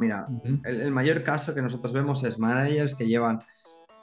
[0.00, 0.26] Mira,
[0.64, 3.40] el, mayor caso que nosotros vemos es managers que llevan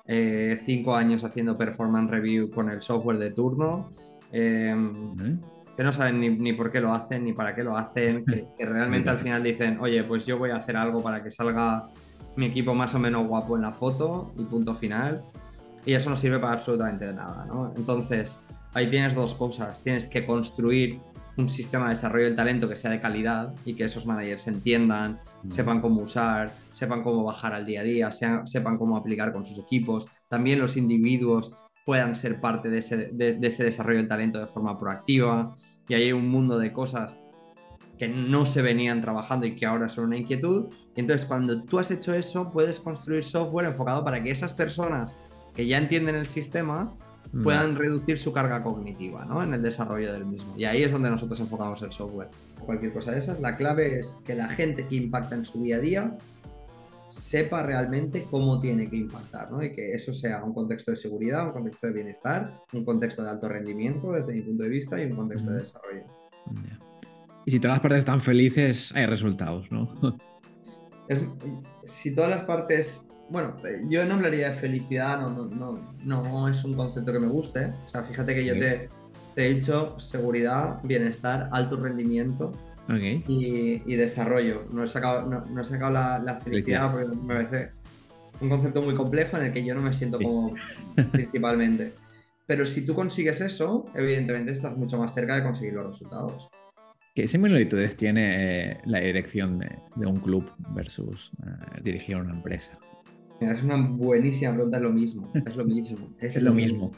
[0.05, 3.91] eh, cinco años haciendo performance review con el software de turno,
[4.31, 5.41] em,
[5.75, 8.23] que no saben ni, por qué lo hacen, ni para qué lo hacen,
[8.57, 11.87] que, realmente al final dicen, oye, pues yo voy a hacer algo para que salga
[12.35, 15.23] mi equipo más o menos guapo en la foto y punto final.
[15.85, 17.73] Y eso no sirve para absolutamente nada, ¿no?
[17.75, 18.37] Entonces,
[18.73, 19.81] ahí tienes dos cosas.
[19.81, 20.99] Tienes que construir
[21.37, 25.19] un sistema de desarrollo del talento que sea de calidad y que esos managers entiendan,
[25.47, 28.09] sepan cómo usar, sepan cómo bajar al día a día,
[28.45, 30.07] sepan cómo aplicar con sus equipos.
[30.27, 31.53] También los individuos
[31.85, 35.55] puedan ser parte de ese, desarrollo del talento de forma proactiva.
[35.87, 37.21] Y hay un mundo de cosas
[37.97, 40.67] que no se venían trabajando y que ahora son una inquietud.
[40.95, 45.15] Y entonces cuando tú has hecho eso, puedes construir software enfocado para que esas personas
[45.53, 46.93] que ya entienden el sistema
[47.43, 49.43] puedan reducir su carga cognitiva ¿no?
[49.43, 50.53] en el desarrollo del mismo.
[50.57, 52.29] Y ahí es donde nosotros enfocamos el software.
[52.65, 55.77] Cualquier cosa de esas, la clave es que la gente que impacta en su día
[55.77, 56.17] a día
[57.09, 59.63] sepa realmente cómo tiene que impactar, ¿no?
[59.63, 63.29] Y que eso sea un contexto de seguridad, un contexto de bienestar, un contexto de
[63.29, 66.03] alto rendimiento desde mi punto de vista y un contexto de desarrollo.
[67.45, 70.19] Y si todas las partes están felices, hay resultados, ¿no?
[71.85, 76.63] si todas las partes bueno, eh, yo no hablaría de felicidad, no, no, no, es
[76.63, 77.65] un concepto que me guste.
[77.85, 78.89] O sea, fíjate que yo te,
[79.35, 82.51] he dicho seguridad, bienestar, alto rendimiento
[83.27, 84.63] y, desarrollo.
[84.71, 87.71] No he sacado, no, he sacado la, felicidad porque me parece
[88.39, 90.55] un concepto muy complejo en el que yo no me siento como
[91.11, 91.93] principalmente.
[92.45, 96.49] Pero si tú consigues eso, evidentemente estás mucho más cerca de conseguir los resultados.
[97.13, 102.77] ¿Qué similitudes tiene eh, la dirección de, un club versus eh, dirigir una empresa?
[103.39, 106.09] Es una buenísima pregunta, es lo mismo, es lo mismo.
[106.19, 106.91] Es, lo mismo.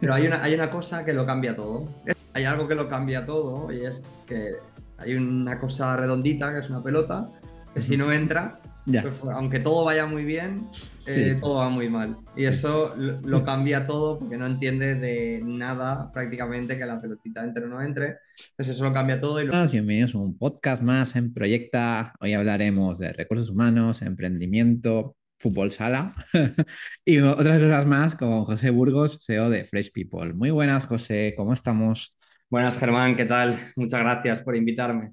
[0.00, 1.88] Pero hay una, hay una cosa que lo cambia todo.
[2.34, 4.52] Hay algo que lo cambia todo y es que
[4.98, 7.28] hay una cosa redondita que es una pelota
[7.74, 10.68] que si no entra, pues, aunque todo vaya muy bien,
[11.06, 12.18] eh, todo va muy mal.
[12.36, 17.64] Y eso lo, cambia todo porque no entiende de nada prácticamente que la pelotita entre
[17.64, 18.18] o no entre.
[18.50, 19.40] Entonces eso lo cambia todo.
[19.42, 22.14] Y Bienvenidos a un podcast más en Proyecta.
[22.20, 26.14] Hoy hablaremos de recursos humanos, emprendimiento, fútbol sala
[27.04, 30.32] y otras cosas más con José Burgos, CEO de Fresh People.
[30.32, 32.16] Muy buenas, José, ¿cómo estamos?
[32.48, 33.58] Buenas, Germán, ¿qué tal?
[33.76, 35.10] Muchas gracias por invitarme.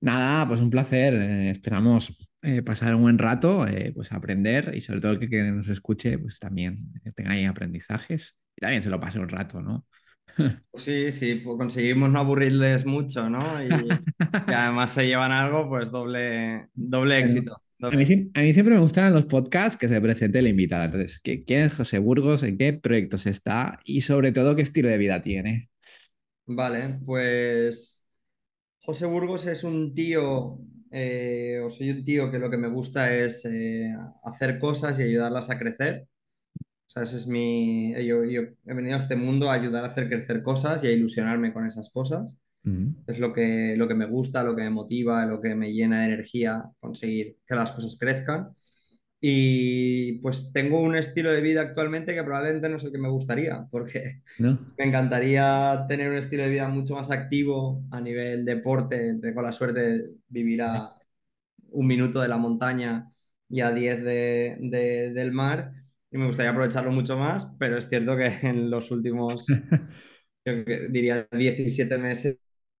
[0.00, 1.14] Nada, pues un placer.
[1.14, 2.12] Eh, esperamos
[2.42, 6.18] eh, pasar un buen rato, eh, pues aprender y sobre todo que, que nos escuche,
[6.18, 9.86] pues también tenga ahí aprendizajes y también se lo pase un rato, ¿no?
[10.72, 13.62] Pues sí, sí, pues conseguimos no aburrirles mucho, ¿no?
[13.62, 17.62] Y, y además se llevan algo, pues doble, doble éxito.
[17.80, 20.84] A mí, siempre me gustan los podcasts que se presente el invitado.
[20.84, 22.42] Entonces, ¿quién es José Burgos?
[22.42, 23.78] ¿En qué proyectos está?
[23.84, 25.70] Y sobre todo, ¿qué estilo de vida tiene?
[26.46, 28.04] Vale, pues
[28.80, 30.58] José Burgos es un tío,
[30.90, 35.02] eh, o soy un tío que lo que me gusta es eh, hacer cosas y
[35.02, 36.08] ayudarlas a crecer.
[36.88, 37.92] O sea, ese es mi...
[38.04, 40.90] Yo, yo he venido a este mundo a ayudar a hacer crecer cosas y a
[40.92, 42.36] ilusionarme con esas cosas.
[43.06, 46.00] Es lo que, lo que me gusta, lo que me motiva, lo que me llena
[46.00, 48.54] de energía, conseguir que las cosas crezcan.
[49.20, 53.08] Y pues tengo un estilo de vida actualmente que probablemente no es el que me
[53.08, 59.18] gustaría, porque me encantaría tener un estilo de vida mucho más activo a nivel deporte.
[59.20, 60.94] Tengo la suerte de vivir a
[61.70, 63.10] un minuto de la montaña
[63.48, 65.72] y a 10 de, del mar
[66.10, 69.46] y me gustaría aprovecharlo mucho más, pero es cierto que en los últimos,
[70.44, 70.52] yo
[70.90, 72.38] diría 17 meses,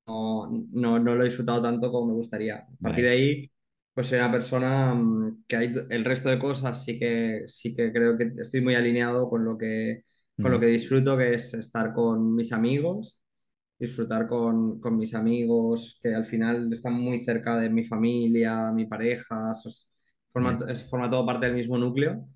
[0.08, 2.56] no, no, lo he disfrutado tanto como me gustaría.
[2.56, 3.50] A partir de ahí,
[3.94, 7.92] pues soy una persona mm, que hay el resto de cosas sí que, sí que
[7.92, 10.04] creo que estoy muy alineado con lo que,
[10.40, 13.18] con lo que disfruto, que es estar con mis amigos,
[13.78, 18.86] disfrutar con, con mis amigos, que al final están muy cerca de mi familia, mi
[18.86, 19.52] pareja,
[20.32, 20.58] forma,
[20.90, 22.26] forma todo parte del mismo núcleo.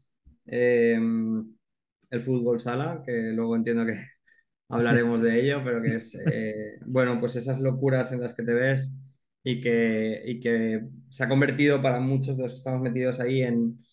[0.46, 1.54] Em,
[2.10, 3.94] el fútbol sala, que luego entiendo que
[4.72, 8.54] hablaremos de ello, pero que es, eh, bueno, pues esas locuras en las que te
[8.54, 8.92] ves
[9.44, 13.42] y que, y que se ha convertido para muchos de los que estamos metidos ahí
[13.42, 13.84] en,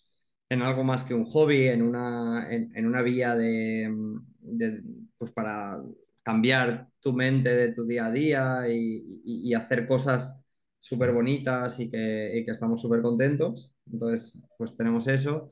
[0.49, 3.93] en algo más que un hobby, en una, en, una vía de,
[5.17, 5.81] pues para
[6.23, 10.39] cambiar tu mente de tu día a día y, y, hacer cosas
[10.79, 13.73] súper bonitas y que, y que estamos súper contentos.
[13.91, 15.51] Entonces, pues tenemos eso.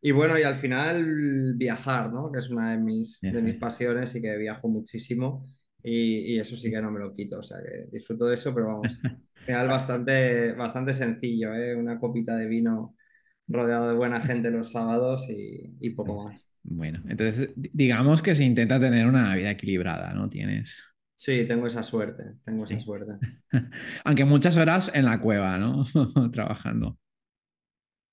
[0.00, 2.30] Y bueno, y al final viajar, ¿no?
[2.30, 5.46] Que es una de mis, de mis pasiones y que viajo muchísimo.
[5.82, 8.52] Y, y, eso sí que no me lo quito, o sea que disfruto de eso,
[8.52, 8.88] pero vamos,
[9.46, 11.76] final bastante, bastante sencillo, ¿eh?
[11.76, 12.96] Una copita de vino
[13.46, 16.48] rodeado de buena gente los sábados y, y poco más.
[16.64, 20.28] Bueno, entonces digamos que se intenta tener una vida equilibrada, ¿no?
[20.28, 20.76] Tienes.
[21.14, 23.12] Sí, tengo esa suerte, tengo esa suerte.
[24.04, 25.86] Aunque muchas horas en la cueva, ¿no?
[26.32, 26.98] Trabajando.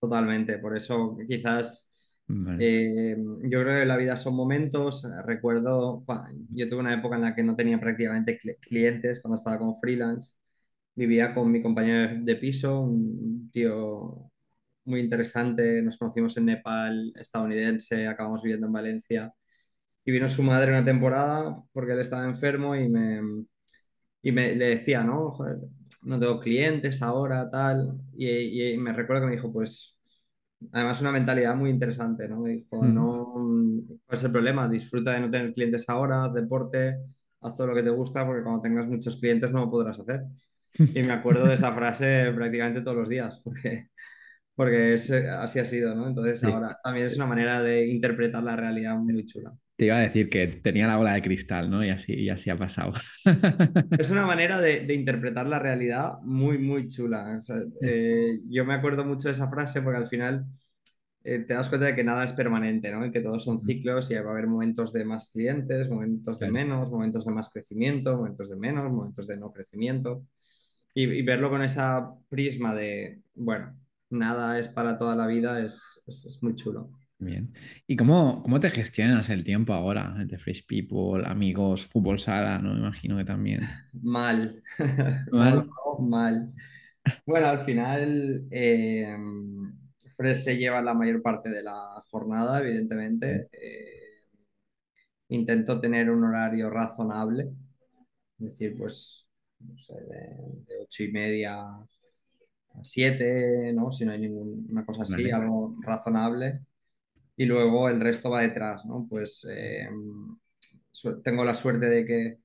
[0.03, 1.89] Totalmente, por eso quizás
[2.27, 2.65] Vale.
[2.65, 5.05] eh, yo creo que la vida son momentos.
[5.25, 6.03] Recuerdo,
[6.51, 9.79] yo tuve una época en la que no tenía prácticamente cli- clientes cuando estaba como
[9.79, 10.33] freelance.
[10.95, 14.31] Vivía con mi compañero de piso, un tío
[14.85, 15.81] muy interesante.
[15.83, 19.33] Nos conocimos en Nepal, estadounidense, acabamos viviendo en Valencia.
[20.05, 23.21] Y vino su madre una temporada porque él estaba enfermo y me,
[24.23, 25.31] y me le decía, ¿no?
[25.33, 25.59] Joder,
[26.05, 27.99] no tengo clientes ahora, tal.
[28.17, 29.99] Y, y me recuerdo que me dijo, pues,
[30.71, 32.41] además una mentalidad muy interesante, ¿no?
[32.41, 32.89] Me dijo, Ujú.
[32.89, 33.33] no,
[34.05, 34.67] ¿cuál es el problema?
[34.69, 36.97] Disfruta de no tener clientes ahora, haz deporte,
[37.41, 40.23] haz todo lo que te gusta, porque cuando tengas muchos clientes no lo podrás hacer.
[40.93, 43.89] Y me acuerdo de esa frase prácticamente todos los días, porque,
[44.55, 46.07] porque es- así ha sido, ¿no?
[46.09, 46.45] Entonces Sí.
[46.45, 49.53] ahora también es una manera de interpretar la realidad muy chula.
[49.75, 51.83] Te iba a decir que tenía la bola de cristal, ¿no?
[51.83, 52.93] Y así, y así ha pasado.
[53.95, 57.35] Es una manera de, de interpretar la realidad muy, muy chula.
[57.37, 60.45] O sea, eh, yo me acuerdo mucho de esa frase porque al final
[61.23, 63.05] eh, te das cuenta de que nada es permanente, ¿no?
[63.05, 66.51] Y que todos son ciclos y va a haber momentos de más clientes, momentos de
[66.51, 70.25] menos, momentos de más crecimiento, momentos de menos, momentos de no crecimiento.
[70.93, 73.77] Y, y verlo con esa prisma de, bueno,
[74.11, 76.91] nada es para toda la vida es, es, es muy chulo.
[77.23, 77.53] Bien.
[77.87, 82.73] ¿Y cómo, cómo te gestionas el tiempo ahora entre Fresh People, amigos, fútbol sala, ¿no?
[82.73, 83.61] Me imagino que también.
[84.01, 84.61] Mal,
[85.31, 86.53] Mal.
[87.25, 89.15] Bueno, al final, eh,
[90.15, 93.49] Fred se lleva la mayor parte de la jornada, evidentemente.
[93.51, 94.23] Eh,
[95.29, 97.49] intento tener un horario razonable,
[98.39, 99.27] es decir, pues,
[99.59, 101.55] no sé, de, de ocho y media
[102.75, 103.91] a siete, ¿no?
[103.91, 106.61] Si no hay ninguna cosa así, algo razonable.
[107.35, 109.07] Y luego el resto va detrás, ¿no?
[109.09, 109.87] Pues eh,
[111.23, 112.37] tengo la suerte de que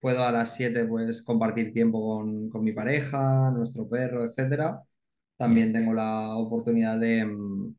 [0.00, 4.82] puedo a las 7 pues compartir tiempo con, con mi pareja, nuestro perro, etcétera.
[5.36, 7.74] También tengo la oportunidad de, mm,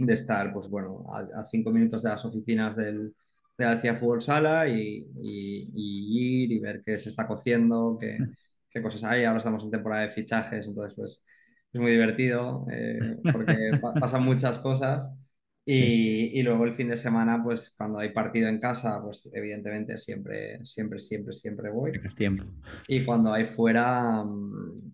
[0.00, 3.14] de estar, pues bueno, a, a cinco minutos de las oficinas del,
[3.58, 8.26] de Alcia Fútbol Sala y, y- y ir y ver qué se está cociendo, qué,
[8.70, 9.24] qué cosas hay.
[9.24, 11.24] Ahora estamos en temporada de fichajes, entonces pues
[11.72, 15.10] es muy divertido eh, porque pa- pasan muchas cosas.
[15.64, 19.96] Y, y luego el fin de semana, pues cuando hay partido en casa, pues evidentemente
[19.98, 21.92] siempre, siempre, siempre, siempre voy.
[22.16, 22.44] tiempo.
[22.88, 24.92] Y cuando hay fuera, mm,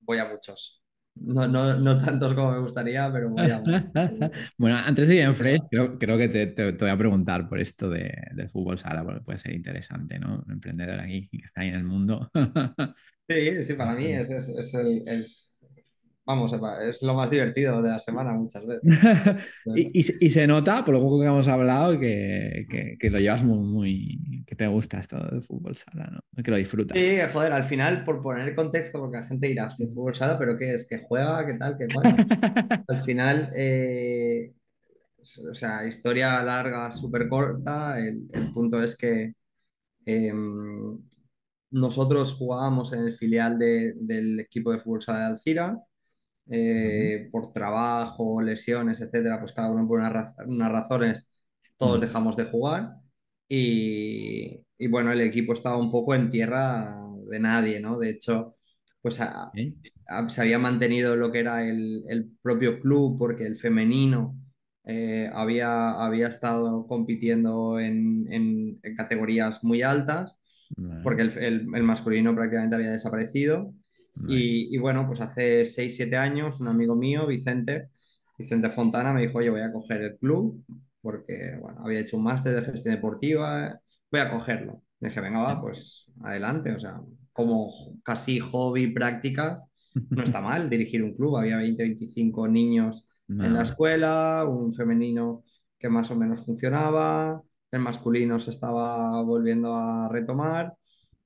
[0.00, 0.82] voy a muchos.
[1.16, 3.86] No, no, no tantos como me gustaría, pero voy a muchos.
[4.58, 7.48] Bueno, antes de ir en Fresh, creo, creo que te, te- te voy a preguntar
[7.48, 10.42] por esto de, del fútbol sala, porque puede ser interesante, ¿no?
[10.46, 12.30] Un emprendedor aquí que está ahí en el mundo.
[13.28, 15.55] sí, sí, para mí es, es, es el, es,
[16.26, 16.52] vamos,
[16.88, 18.82] es lo más divertido de la semana muchas veces.
[19.74, 23.10] Y, y se y se nota, por lo poco que hemos hablado, que, que- que
[23.10, 26.42] lo llevas muy, muy, que te gusta esto del fútbol sala, ¿no?
[26.42, 26.96] Que lo disfrutas.
[26.96, 30.56] Sí, joder, al final, por poner contexto, porque la gente dirá, hostia, fútbol sala, pero
[30.56, 30.86] ¿qué es?
[30.88, 31.44] ¿Que juega?
[31.46, 31.76] ¿Qué tal?
[31.76, 32.04] ¿Qué cual?
[32.88, 34.52] Al final, eh,
[35.50, 37.98] o sea, historia larga, súper corta.
[37.98, 39.32] El, el punto es que
[40.06, 40.32] eh,
[41.70, 45.78] nosotros jugábamos en el filial de- del equipo de fútbol sala de Alcira.
[46.50, 51.28] Eh, por trabajo, lesiones, etcétera, pues cada uno por unas, raz- unas razones,
[51.76, 52.00] todos Mm.
[52.00, 52.96] dejamos de jugar.
[53.48, 56.96] Y, y bueno, el equipo estaba un poco en tierra
[57.28, 57.98] de nadie, ¿no?
[57.98, 58.56] De hecho,
[59.02, 59.76] pues a- ¿Sí?
[60.08, 64.36] a- se había mantenido lo que era el, el propio club, porque el femenino
[64.84, 70.38] eh, había, había estado compitiendo en, en- en categorías muy altas,
[71.02, 73.74] porque el, el- el masculino prácticamente había desaparecido.
[74.26, 77.90] Y, y bueno, pues hace seis siete años, un amigo mío, Vicente,
[78.38, 80.64] Vicente Fontana, me dijo, oye, voy a coger el club,
[81.00, 83.80] porque bueno, había hecho un máster de gestión deportiva,
[84.10, 84.82] voy a cogerlo.
[85.00, 87.00] Le dije, venga, va, pues adelante, o sea,
[87.32, 87.70] como
[88.02, 89.66] casi hobby, prácticas,
[90.14, 91.36] no está mal dirigir un club.
[91.36, 93.08] Había 20 25 niños
[93.38, 95.44] en la escuela, un femenino
[95.78, 100.74] que más o menos funcionaba, el masculino se estaba volviendo a retomar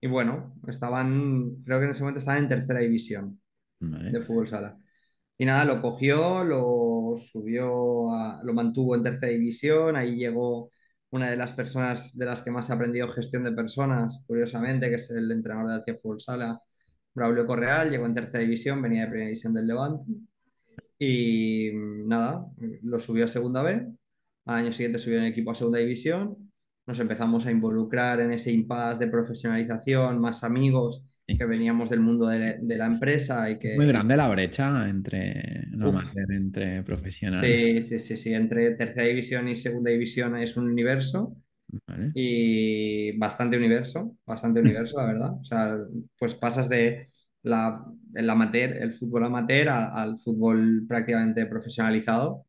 [0.00, 3.40] y bueno, estaban, creo que en ese momento estaban en tercera división
[3.80, 4.10] vale.
[4.10, 4.78] de fútbol sala.
[5.38, 10.70] Y nada, lo cogió, lo subió, a- lo mantuvo en tercera división, ahí llegó
[11.10, 14.96] una de las personas de las que más he aprendido gestión de personas, curiosamente, que
[14.96, 16.60] es el entrenador de Hacia Fútbol Sala,
[17.14, 20.04] Braulio Correal, llegó en tercera división, venía de primera división del Levante
[20.98, 22.46] y nada,
[22.82, 23.86] lo subió a segunda B,
[24.46, 26.49] al año siguiente subió en equipo a segunda división,
[26.86, 31.38] nos empezamos a involucrar en ese impasse de profesionalización, más amigos Sí.
[31.38, 34.88] que veníamos del mundo de, de la empresa y Es muy que, grande la brecha
[34.88, 35.92] entre no
[36.28, 37.42] entre profesional.
[37.42, 41.36] sí, sí, sí, sí, entre tercera división y segunda división es un universo
[41.86, 42.12] Vale.
[42.14, 45.32] y bastante universo, bastante universo, la verdad.
[45.40, 45.78] O sea,
[46.18, 47.10] pues pasas de
[47.42, 47.84] la,
[48.14, 52.46] el amateur, el fútbol amateur a- al fútbol prácticamente profesionalizado.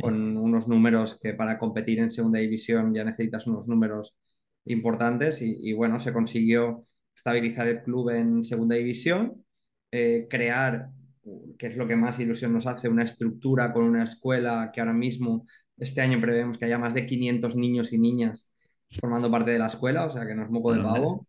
[0.00, 4.16] Con unos números que para competir en segunda división ya necesitas unos números
[4.64, 9.44] importantes y, y bueno, se consiguió estabilizar el club en segunda división,
[9.90, 10.90] eh, crear,
[11.58, 14.92] que es lo que más ilusión nos hace, una estructura con una escuela que ahora
[14.92, 15.46] mismo,
[15.76, 18.50] este año prevemos que haya más de 500 niños y niñas
[19.00, 21.26] formando parte de la escuela, o sea que no es moco de pavo,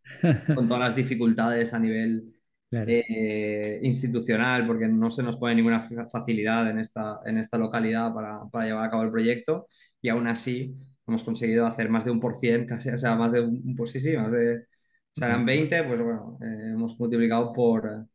[0.56, 2.35] con todas las dificultades a nivel
[2.76, 3.00] Claro.
[3.10, 8.14] eh, institucional, porque no se nos pone ninguna fa- facilidad en esta, en esta localidad
[8.14, 9.68] para, para llevar a cabo el proyecto
[10.02, 10.76] y aún así
[11.08, 13.92] hemos conseguido hacer más de un por cien, casi, o sea, más de un, pues
[13.92, 14.64] sí, sí, más de, o
[15.14, 18.08] sea, eran 20, pues bueno, eh, hemos multiplicado por,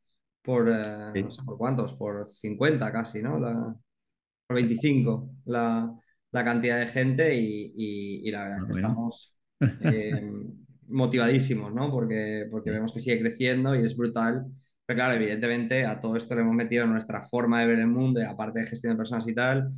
[0.42, 1.30] por eh, no Sí.
[1.30, 3.38] sé por cuántos, por 50 casi, ¿no?
[3.38, 3.74] La,
[4.46, 5.92] por 25 la,
[6.32, 9.04] la cantidad de gente y, y- y la verdad es Ah, que bueno.
[9.12, 9.34] estamos
[9.80, 10.22] eh,
[10.90, 11.90] motivadísimos, ¿no?
[11.90, 12.70] Porque, porque Sí.
[12.70, 14.47] vemos que sigue creciendo y es brutal.
[14.87, 18.20] Pero claro, evidentemente a todo esto le hemos metido nuestra forma de ver el mundo
[18.20, 19.68] y la parte de gestión de personas y tal.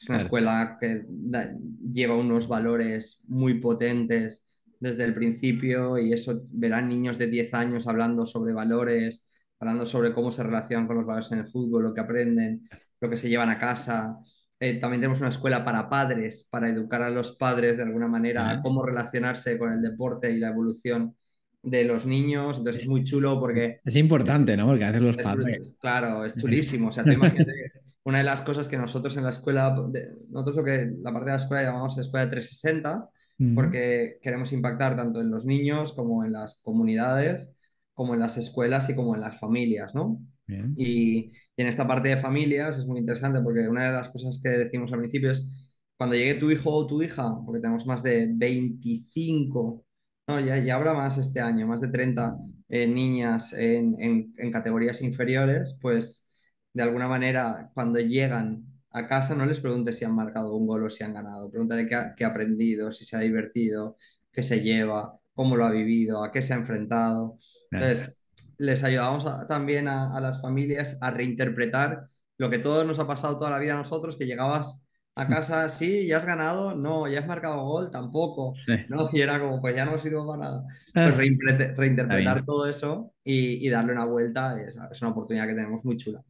[0.00, 0.26] Es una Claro.
[0.26, 1.54] escuela que da-
[1.90, 4.44] lleva unos valores muy potentes
[4.80, 9.28] desde el principio y eso verán niños de 10 años hablando sobre valores,
[9.60, 12.68] hablando sobre cómo se relacionan con los valores en el fútbol, lo que aprenden,
[13.00, 14.18] lo que se llevan a casa.
[14.62, 18.48] Eh, también tenemos una escuela para padres, para educar a los padres de alguna manera
[18.50, 21.16] a cómo relacionarse con el deporte y la evolución
[21.62, 22.58] de los niños.
[22.58, 24.66] Entonces es muy chulo porque Es importante, ¿no?
[24.68, 25.72] Porque a veces los es, padres.
[25.80, 26.88] claro, es chulísimo.
[26.88, 27.72] O sea, tú imagínate
[28.04, 31.30] una de las cosas que nosotros en la escuela, de- nosotros lo que la parte
[31.30, 33.54] de la escuela llamamos escuela 360, Ujú.
[33.54, 37.52] porque queremos impactar tanto en los niños como en las comunidades,
[37.94, 40.20] como en las escuelas y como en las familias, ¿no?
[40.52, 40.76] Bien.
[40.76, 44.40] Y, y en esta parte de familias es muy interesante porque una de las cosas
[44.42, 45.46] que decimos al principio es
[45.96, 49.84] cuando llegue tu hijo o tu hija, porque tenemos más de 25,
[50.26, 52.36] no, ya, ya habrá más este año, más de 30
[52.68, 56.26] eh, niñas en, en- en categorías inferiores, pues
[56.72, 60.84] de alguna manera cuando llegan a casa no les preguntes si han marcado un gol
[60.84, 63.96] o si han ganado, pregúntale qué ha, qué ha aprendido, si se ha divertido,
[64.32, 67.38] qué se lleva, cómo lo ha vivido, a qué se ha enfrentado.
[67.72, 68.18] Entonces,
[68.62, 73.06] les ayudamos a- también a, a las familias a reinterpretar lo que todos nos ha
[73.06, 74.82] pasado toda la vida a nosotros, que llegabas
[75.14, 78.72] a casa, sí, ya has ganado, no, ya has marcado gol, tampoco, Sí.
[78.88, 79.08] ¿no?
[79.12, 80.64] Y era como, pues ya no sirvo para nada.
[80.94, 85.46] Ah, Pues reinterpre- reinterpretar todo eso y, y darle una vuelta es, es una oportunidad
[85.46, 86.22] que tenemos muy chula.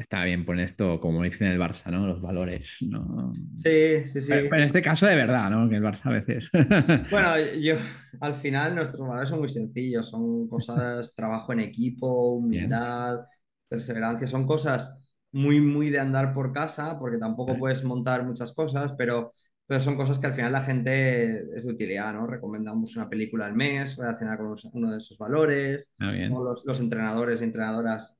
[0.00, 2.06] Está bien poner esto, como dicen el Barça, ¿no?
[2.06, 3.32] Los valores, ¿no?
[3.56, 4.32] Sí, sí, sí.
[4.32, 5.68] Pero en este caso de verdad, ¿no?
[5.68, 6.50] Que el Barça a veces.
[7.08, 7.74] Bueno, yo
[8.20, 12.64] al final nuestros valores son muy sencillos, son cosas, trabajo en equipo, Bien.
[12.64, 13.26] humildad,
[13.68, 14.98] perseverancia, son cosas
[15.32, 19.34] muy, muy de andar por casa, porque tampoco puedes montar muchas cosas, pero,
[19.66, 22.26] pero son cosas que al final la gente es de utilidad, ¿no?
[22.26, 26.32] Recomendamos una película al mes relacionada con uno de esos valores, Ah, bien.
[26.32, 28.16] Los, los entrenadores y entrenadoras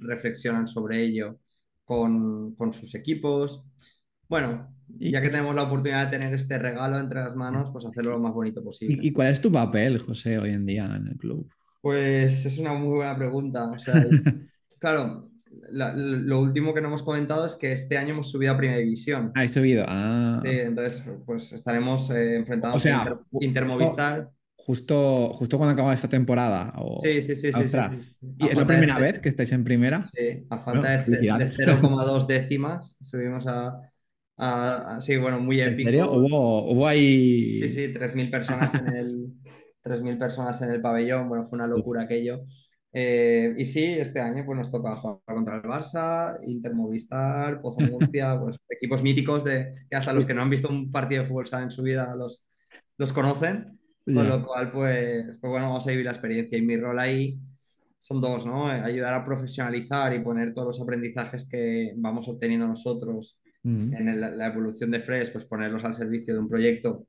[0.00, 1.38] reflexionan sobre ello
[1.84, 3.66] con, con sus equipos.
[4.28, 7.84] Bueno, ¿Y, ya que tenemos la oportunidad de tener este regalo entre las manos, pues
[7.84, 8.98] hacerlo lo más bonito posible.
[9.02, 11.48] y- cuál es tu papel, José, hoy en día en el club?
[11.80, 13.70] Pues es una muy buena pregunta.
[13.70, 13.94] O sea,
[14.80, 15.30] claro,
[15.70, 18.78] la- lo último que no hemos comentado es que este año hemos subido a Primera
[18.78, 19.32] División.
[19.34, 19.84] Ah, he subido.
[19.88, 20.40] Ah.
[20.44, 23.66] Sí, entonces, pues estaremos eh, O enfrentados sea, a Inter, ju- Inter
[24.66, 26.72] justo, justo, cuando acaba esta temporada.
[26.78, 26.88] O...
[26.96, 28.16] Sí, sí, sí, sí, sí, sí, sí.
[28.38, 29.98] ¿Y es la de primera vez que estáis en primera?
[30.00, 31.56] Sí, a Bueno, falta de, ce- de felicidades.
[31.56, 33.68] 0,2 décimas, subimos a,
[34.36, 35.80] a- a- Sí, bueno, muy ¿En épico.
[35.80, 36.10] serio?
[36.12, 36.86] ¿Hubo, hubo
[37.58, 37.68] Sí, ahí...
[37.68, 39.34] sí, 3.000 personas en el,
[39.82, 42.40] 3.000 personas en el pabellón, bueno, fue una locura aquello.
[42.92, 47.80] Eh, y sí, este año pues nos toca jugar contra el Barça, Inter Movistar, Pozo
[47.82, 51.22] Murcia, pues equipos míticos de que hasta los sí, que no han visto un partido
[51.22, 52.44] de fútbol sala en su vida los,
[52.98, 53.78] los conocen,
[54.10, 56.58] con lo cual pues, pues bueno, vamos a vivir la experiencia.
[56.58, 57.38] Y mi rol ahí
[57.98, 58.70] son dos, ¿no?
[58.72, 64.08] Eh, Ayudar a profesionalizar y poner todos los aprendizajes que vamos obteniendo nosotros Mm, en
[64.08, 67.06] el- la evolución de Fresh, pues ponerlos al servicio de un proyecto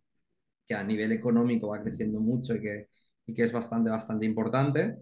[0.67, 2.89] que a nivel económico va creciendo mucho y que,
[3.27, 4.97] y que es bastante, bastante importante.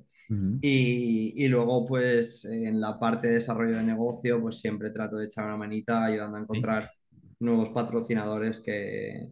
[0.61, 5.25] Y, y luego, pues en la parte de desarrollo de negocio, pues siempre trato de
[5.25, 6.91] echar una manita ayudando a encontrar
[7.39, 9.29] nuevos patrocinadores que,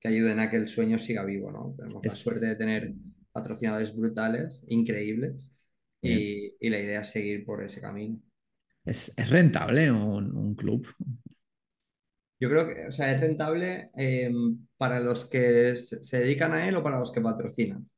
[0.00, 1.74] que ayuden a que el sueño siga vivo, ¿no?
[1.76, 2.94] Tenemos la Es suerte de tener
[3.32, 5.52] patrocinadores brutales, increíbles,
[6.02, 8.20] y, y la idea es seguir por ese camino.
[8.84, 10.86] Es, es rentable un, un club.
[12.40, 14.32] Yo creo que, o sea, es rentable eh,
[14.78, 17.88] para los que se, dedican a él o para los que patrocinan.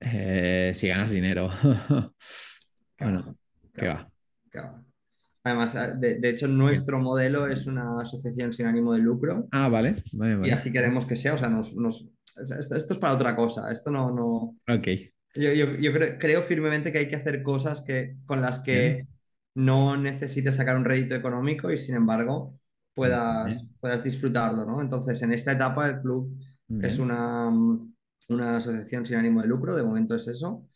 [0.00, 1.48] Eh, si ganas dinero.
[2.98, 3.36] Bueno,
[3.74, 4.10] que ¿qué va,
[4.58, 4.85] va?
[5.46, 10.02] Además, de, de hecho, nuestro modelo es una asociación sin ánimo de lucro Ah, vale,
[10.12, 10.52] vale, y vale.
[10.52, 11.34] así queremos que sea.
[11.34, 12.08] O sea, nos, nos-
[12.58, 13.70] esto, esto es para otra cosa.
[13.72, 14.88] Esto no, no, Ok.
[15.36, 18.72] Yo, yo- yo cre- creo firmemente que hay que hacer cosas que, con las que
[18.94, 19.08] Bien.
[19.54, 22.58] no necesites sacar un rédito económico y sin embargo
[22.92, 24.80] puedas, puedas disfrutarlo, ¿no?
[24.80, 26.36] Entonces, en esta etapa el club
[26.82, 27.50] es una,
[28.28, 30.66] una asociación sin ánimo de lucro, de momento es eso.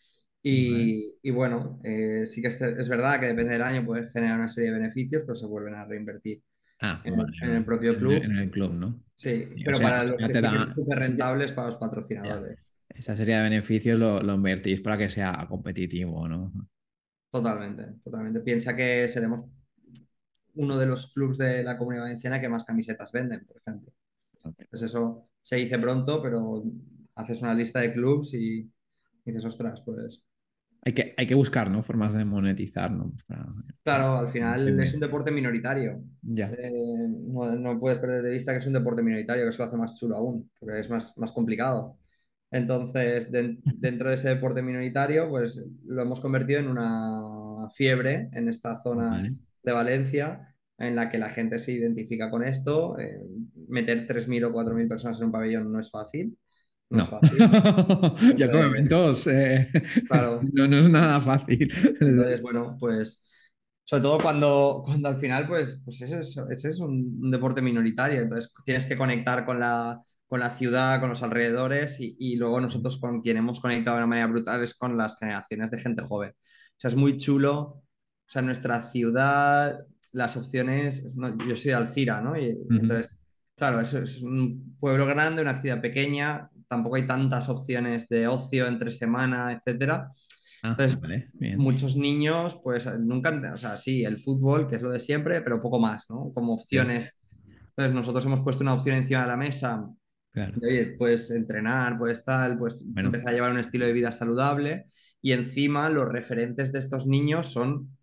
[0.42, 4.38] Y, y bueno, eh, sí que es, es verdad que depende del año puedes generar
[4.38, 6.42] una serie de beneficios, pero se vuelven a reinvertir
[6.80, 7.66] Ah, en el, vale, en el vale.
[7.66, 8.38] propio En el, en club.
[8.38, 9.02] el club, ¿no?
[9.16, 10.58] Sí, Y, o pero sea, para los que te sí que da...
[10.58, 11.76] es súper rentable es para los
[12.22, 12.44] ya.
[12.44, 12.74] patrocinadores.
[12.88, 16.52] Esa serie de beneficios lo, lo invertís para que sea competitivo, ¿no?
[17.30, 18.40] Totalmente, totalmente.
[18.40, 19.42] Piensa que seremos
[20.54, 23.92] uno de los clubes de la Comunidad Valenciana que más camisetas venden, por ejemplo.
[24.44, 24.60] Ok.
[24.70, 26.64] Pues eso se dice pronto, pero
[27.16, 28.70] haces una lista de clubes y
[29.24, 30.22] dices, ostras, pues
[30.82, 31.82] Hay que, hay que buscar, ¿no?
[31.82, 33.12] Formas de monetizar, ¿no?
[33.26, 33.46] Para-
[33.84, 36.02] claro, al final es un deporte minoritario.
[36.22, 36.50] Ya.
[36.50, 39.68] Eh, no, no puedes perder de vista que es un deporte minoritario, que eso lo
[39.68, 41.98] hace más chulo aún, porque es más, más complicado.
[42.50, 48.48] Entonces, den- dentro de ese deporte minoritario, pues lo hemos convertido en una fiebre en
[48.48, 49.36] esta zona Vale.
[49.62, 52.98] de Valencia, en la que la gente se identifica con esto.
[52.98, 53.20] Eh,
[53.68, 56.36] meter 3.000 o 4.000 personas en un pabellón no es fácil,
[56.90, 57.54] no es fácil.
[58.36, 59.68] Ya Entonces, eventos eh,
[60.08, 61.70] claro, no, no es nada fácil.
[62.02, 63.22] entonces, bueno, pues
[63.84, 67.62] sobre todo cuando, cuando al final, pues, pues ese es, ese es un, un deporte
[67.62, 72.36] minoritario, entonces tienes que conectar con la, con la ciudad, con los alrededores y, y
[72.36, 75.78] luego nosotros con quien hemos conectado de una manera brutal es con las generaciones de
[75.80, 76.30] gente joven.
[76.32, 76.34] O
[76.80, 77.84] sea, es muy chulo, o
[78.28, 79.80] sea, nuestra ciudad,
[80.12, 82.36] las opciones, no, yo soy de Alcira, ¿no?
[82.38, 82.80] Y, y Ujú.
[82.80, 83.20] entonces,
[83.56, 88.68] claro, eso es un pueblo grande, una ciudad pequeña, tampoco hay tantas opciones de ocio
[88.68, 90.12] entre semana, etcétera.
[90.62, 91.58] Ah, Entonces, vale, bien.
[91.58, 95.60] muchos niños, pues nunca, o sea, sí, el fútbol, que es lo de siempre, pero
[95.60, 96.30] poco más, ¿no?
[96.32, 97.12] Como opciones.
[97.70, 99.84] Entonces, nosotros hemos puesto una opción encima de la mesa
[100.30, 100.52] claro.
[100.60, 104.12] de, oye, puedes entrenar, puedes tal, pues Bueno, empezar a llevar un estilo de vida
[104.12, 104.86] saludable
[105.20, 107.96] y encima los referentes de estos niños son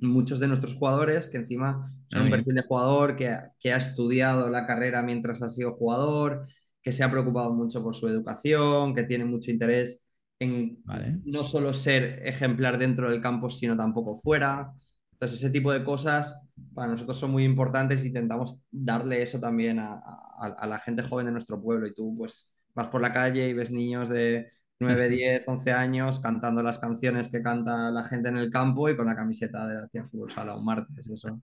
[0.00, 3.76] muchos de nuestros jugadores que encima son ah, un perfil de jugador que, que ha
[3.76, 6.46] estudiado la carrera mientras ha sido jugador,
[6.82, 10.02] que se ha preocupado mucho por su educación, que tiene mucho interés
[10.38, 11.20] en Vale.
[11.24, 14.72] no solo ser ejemplar dentro del campo, sino tampoco fuera.
[15.12, 16.40] Entonces, ese tipo de cosas
[16.74, 21.02] para nosotros son muy importantes e intentamos darle eso también a, a- a la gente
[21.02, 21.86] joven de nuestro pueblo.
[21.86, 26.20] Y tú, pues, vas por la calle y ves niños de 9 10 11 años
[26.20, 29.74] cantando las canciones que canta la gente en el campo y con la camiseta de
[29.82, 31.06] la Cien Fútbol Sala un martes.
[31.08, 31.40] Eso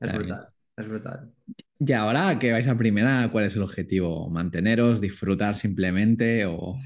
[0.00, 1.32] es brutal, es brutal.
[1.78, 4.28] Y ahora que vais a primera, ¿cuál es el objetivo?
[4.30, 6.76] ¿Manteneros, disfrutar simplemente o...?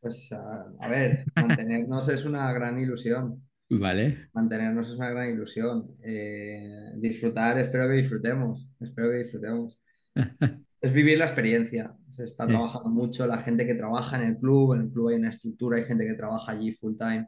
[0.00, 3.42] Pues, a, a ver, mantenernos es una gran ilusión.
[3.70, 4.28] Vale.
[4.34, 5.96] Mantenernos es una gran ilusión.
[6.04, 8.70] Eh, disfrutar, espero que disfrutemos.
[8.80, 9.80] Espero que disfrutemos.
[10.80, 11.94] Es vivir la experiencia.
[12.10, 12.50] Se está Sí.
[12.50, 13.26] trabajando mucho.
[13.26, 16.06] La gente que trabaja en el club, en el club hay una estructura, hay gente
[16.06, 17.26] que trabaja allí full time.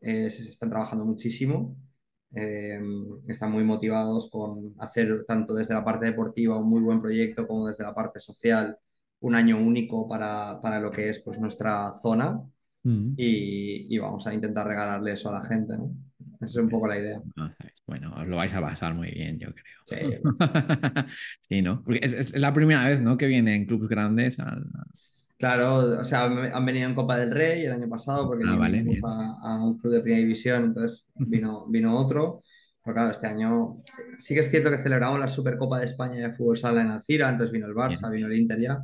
[0.00, 1.76] Eh, se se están trabajando muchísimo.
[2.34, 2.80] Eh,
[3.28, 7.66] están muy motivados con hacer tanto desde la parte deportiva un muy buen proyecto como
[7.66, 8.76] desde la parte social
[9.20, 12.42] un año único para, para lo que es pues, nuestra zona
[12.86, 13.14] Mm.
[13.16, 15.92] y, y vamos a intentar regalarle eso a la gente, ¿no?
[16.36, 17.20] Esa es un poco la idea.
[17.84, 20.20] Bueno, os lo vais a pasar muy bien, yo creo.
[21.40, 21.82] Sí, ¿no?
[21.82, 23.16] Porque es, es la primera vez, ¿no?
[23.16, 24.64] Que vienen clubes grandes al...
[25.38, 28.84] claro, o sea, han venido en Copa del Rey el año pasado porque Ah, vale,
[29.04, 32.42] a, a un club de primera división, entonces vino, vino otro.
[32.84, 33.82] Pero claro, este año
[34.18, 37.28] sí que es cierto que celebramos la Supercopa de España de Fútbol Sala en Alcira,
[37.28, 38.12] entonces vino el Barça, Bien.
[38.12, 38.78] vino el Inter ya,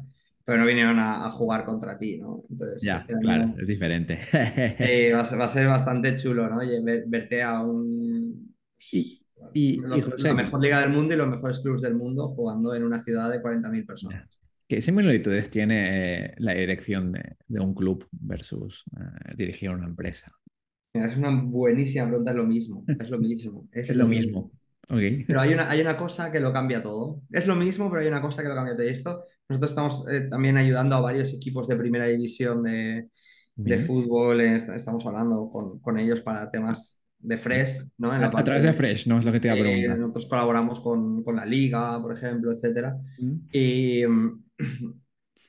[0.44, 2.42] pero no vinieron a, a jugar contra ti, ¿no?
[2.50, 4.18] Entonces Ya, este claro, es diferente.
[4.32, 6.58] eh, va a ser, va a ser bastante chulo, ¿no?
[6.58, 8.52] Oye, ver- verte a un...
[8.92, 9.20] Y,
[9.54, 9.80] y,
[10.18, 13.30] la mejor liga del mundo y los mejores clubes del mundo jugando en una ciudad
[13.30, 14.41] de 40.000 personas.
[14.68, 20.32] ¿Qué similitudes tiene eh, la dirección de, de un club versus eh, dirigir una empresa?
[20.92, 24.52] Es una buenísima pregunta, es lo mismo, es lo mismo, es Es lo lo mismo.
[25.26, 27.22] Pero hay una, hay una cosa que lo cambia todo.
[27.30, 28.86] Es lo mismo, pero hay una cosa que lo cambia todo.
[28.86, 33.08] Y esto, nosotros estamos eh, también ayudando a varios equipos de primera división de,
[33.56, 38.14] de fútbol, est- estamos hablando con, con ellos para temas de Fresh, ¿no?
[38.14, 39.18] En A, la a parte través de Fresh, ¿no?
[39.18, 39.98] Es lo que te iba a preguntar.
[39.98, 42.96] nosotros colaboramos con, con la liga, por ejemplo, etcétera.
[43.18, 43.48] Mm.
[43.50, 44.44] Y mm,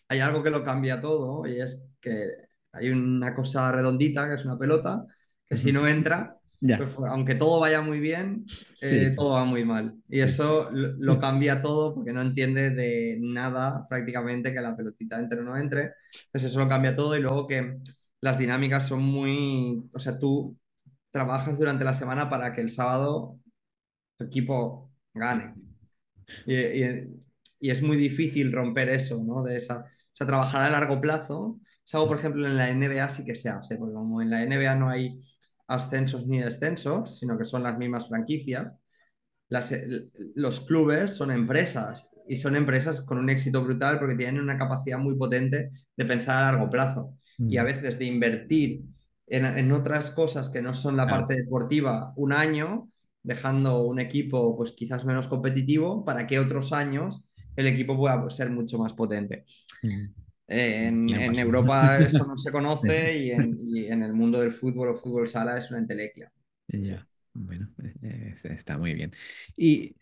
[0.07, 2.27] hay algo que lo cambia todo y es que
[2.71, 5.05] hay una cosa redondita, que es una pelota,
[5.47, 8.51] que si no entra, Ya, pues, aunque todo vaya muy bien,
[8.83, 9.95] sí, eh, todo va muy mal.
[10.07, 15.19] Y eso lo, lo cambia todo porque no entiende de nada prácticamente que la pelotita
[15.19, 15.93] entre o no entre.
[16.25, 17.77] Entonces eso lo cambia todo y luego que
[18.21, 19.89] las dinámicas son muy...
[19.93, 20.57] O sea, tú
[21.11, 23.39] trabajas durante la semana para que el sábado
[24.17, 25.55] tu equipo gane.
[26.45, 27.23] Y, y-
[27.63, 29.43] y es muy difícil romper eso, ¿no?
[29.43, 33.09] De esa, o sea, trabajar a largo plazo Es algo, por ejemplo, en la NBA
[33.09, 35.21] sí que se hace, porque como en la NBA no hay
[35.67, 38.73] ascensos ni descensos, sino que son las mismas franquicias,
[39.49, 39.73] las,
[40.35, 44.97] los clubes son empresas y son empresas con un éxito brutal porque tienen una capacidad
[44.97, 47.15] muy potente de pensar a largo plazo
[47.47, 48.83] y a Mm, veces de invertir
[49.27, 51.09] en, en otras cosas que no son la claro.
[51.09, 52.89] parte deportiva un año,
[53.21, 58.49] dejando un equipo pues quizás menos competitivo para que otros años el equipo pueda ser
[58.49, 59.45] mucho más potente.
[60.47, 61.09] En.
[61.09, 65.27] Europa eso no se conoce y en, y en el mundo del fútbol o fútbol
[65.27, 66.31] sala es una entelequia.
[66.67, 67.69] Ya, bueno,
[68.01, 69.11] eh, está muy bien.
[69.55, 69.95] Y,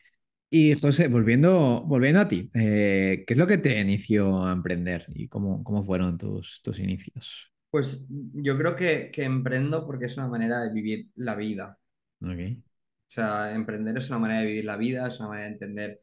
[0.49, 5.05] y José, volviendo, volviendo a ti, eh, ¿qué es lo que te inició a emprender
[5.09, 7.51] y cómo, cómo fueron tus, tus inicios?
[7.69, 11.77] Pues yo creo que, que emprendo porque es una manera de vivir la vida.
[12.21, 12.61] Ok.
[13.07, 16.01] O sea, emprender es una manera de vivir la vida, es una manera de entender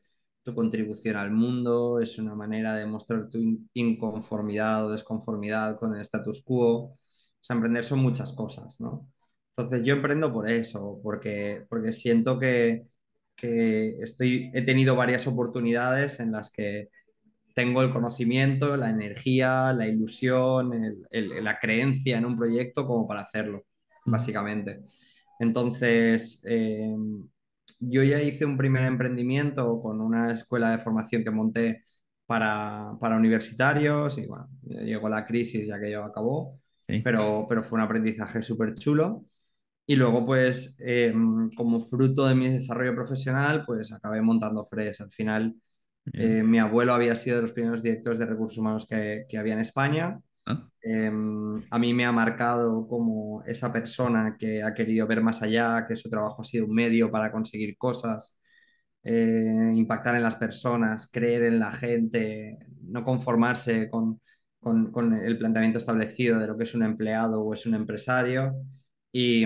[0.48, 5.94] tu contribución al mundo, es una manera de mostrar tu in- inconformidad o desconformidad con
[5.94, 6.74] el status quo.
[6.94, 6.98] O
[7.40, 9.08] sea, emprender son muchas cosas, ¿no?
[9.56, 12.86] Entonces yo emprendo por eso, porque, porque siento que,
[13.36, 16.88] que estoy, he tenido varias oportunidades en las que
[17.54, 23.06] tengo el conocimiento, la energía, la ilusión, el- el- la creencia en un proyecto como
[23.08, 23.64] para hacerlo,
[24.06, 24.80] básicamente.
[25.40, 26.94] Entonces, eh,
[27.80, 31.82] yo ya hice un primer emprendimiento con una escuela de formación que monté
[32.26, 37.62] para, para universitarios y bueno, llegó la crisis ya que yo acabó, sí, pero, pero
[37.62, 39.24] fue un aprendizaje súper chulo.
[39.86, 41.12] Y luego, pues, eh,
[41.56, 45.00] como fruto de mi desarrollo profesional, pues acabé montando Fresh.
[45.02, 45.54] Al final,
[46.12, 49.54] eh, mi abuelo había sido de los primeros directores de recursos humanos que, que había
[49.54, 50.20] en España.
[50.82, 51.10] Eh,
[51.70, 55.96] a mí me ha marcado como esa persona que ha querido ver más allá, que
[55.96, 58.36] su trabajo ha sido un medio para conseguir cosas,
[59.02, 64.20] eh, impactar en las personas, creer en la gente, no conformarse con,
[65.22, 68.54] el planteamiento establecido de lo que es un empleado o es un empresario.
[69.12, 69.44] Y,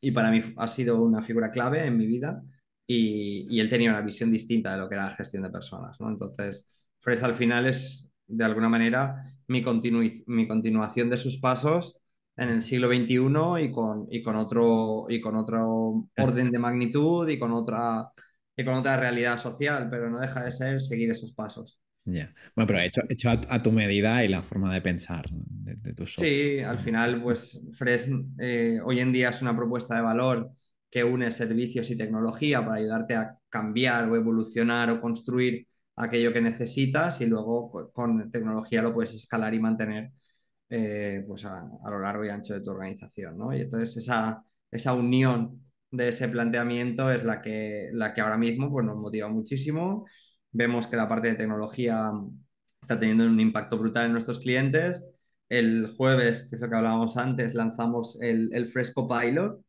[0.00, 2.42] y para mí ha sido una figura clave en mi vida
[2.86, 6.00] y, y él tenía una visión distinta de lo que era la gestión de personas,
[6.00, 6.08] ¿no?
[6.08, 6.66] Entonces,
[6.98, 12.00] Fres al final es, de alguna manera, mi, continu- mi continuación de sus pasos
[12.36, 17.28] en el siglo XXI y con, y con otro, y con otro orden de magnitud
[17.28, 18.10] y con otra,
[18.56, 21.80] y con otra realidad social, pero no deja de ser seguir esos pasos.
[22.04, 22.32] ya.
[22.54, 26.06] Bueno, pero hecho, hecho a, a tu medida y la forma de pensar de, de
[26.06, 26.42] socios.
[26.44, 30.50] Sí, al final, pues Fresh eh, hoy en día es una propuesta de valor
[30.90, 36.40] que une servicios y tecnología para ayudarte a cambiar o evolucionar o construir aquello que
[36.40, 40.12] necesitas y luego pues, con tecnología lo puedes escalar y mantener
[40.68, 43.54] eh, pues a, a, lo largo y ancho de tu organización, ¿no?
[43.54, 48.70] Y entonces esa, esa unión de ese planteamiento es la que, la que ahora mismo
[48.70, 50.06] pues, nos motiva muchísimo.
[50.52, 52.12] Vemos que la parte de tecnología
[52.80, 55.06] está teniendo un impacto brutal en nuestros clientes
[55.48, 59.62] el jueves, que es lo que hablábamos antes, lanzamos el, el Fresco Pilot.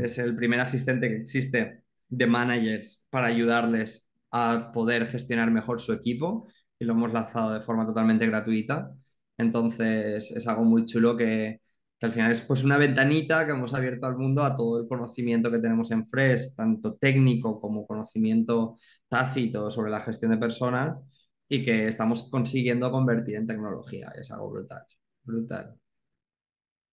[0.00, 5.92] Es el primer asistente que existe de managers para ayudarles a poder gestionar mejor su
[5.92, 8.92] equipo y lo hemos lanzado de forma totalmente gratuita.
[9.36, 11.60] Entonces es algo muy chulo que,
[11.98, 14.88] que al final es pues una ventanita que hemos abierto al mundo a todo el
[14.88, 18.76] conocimiento que tenemos en Fresh, tanto técnico como conocimiento
[19.08, 21.04] tácito sobre la gestión de personas
[21.48, 24.12] y que estamos consiguiendo convertir en tecnología.
[24.18, 24.82] Es algo brutal.
[25.22, 25.74] Brutal.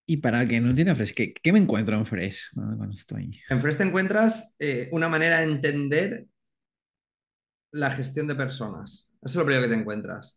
[0.05, 2.95] Y para el que no entienda Fresh, ¿qué, qué me encuentro en Fresh cuando, cuando
[2.95, 3.39] estoy?
[3.49, 6.27] En Fresh te encuentras eh, una manera de entender
[7.77, 9.09] la gestión de personas.
[9.21, 10.35] Eso es lo primero que te encuentras.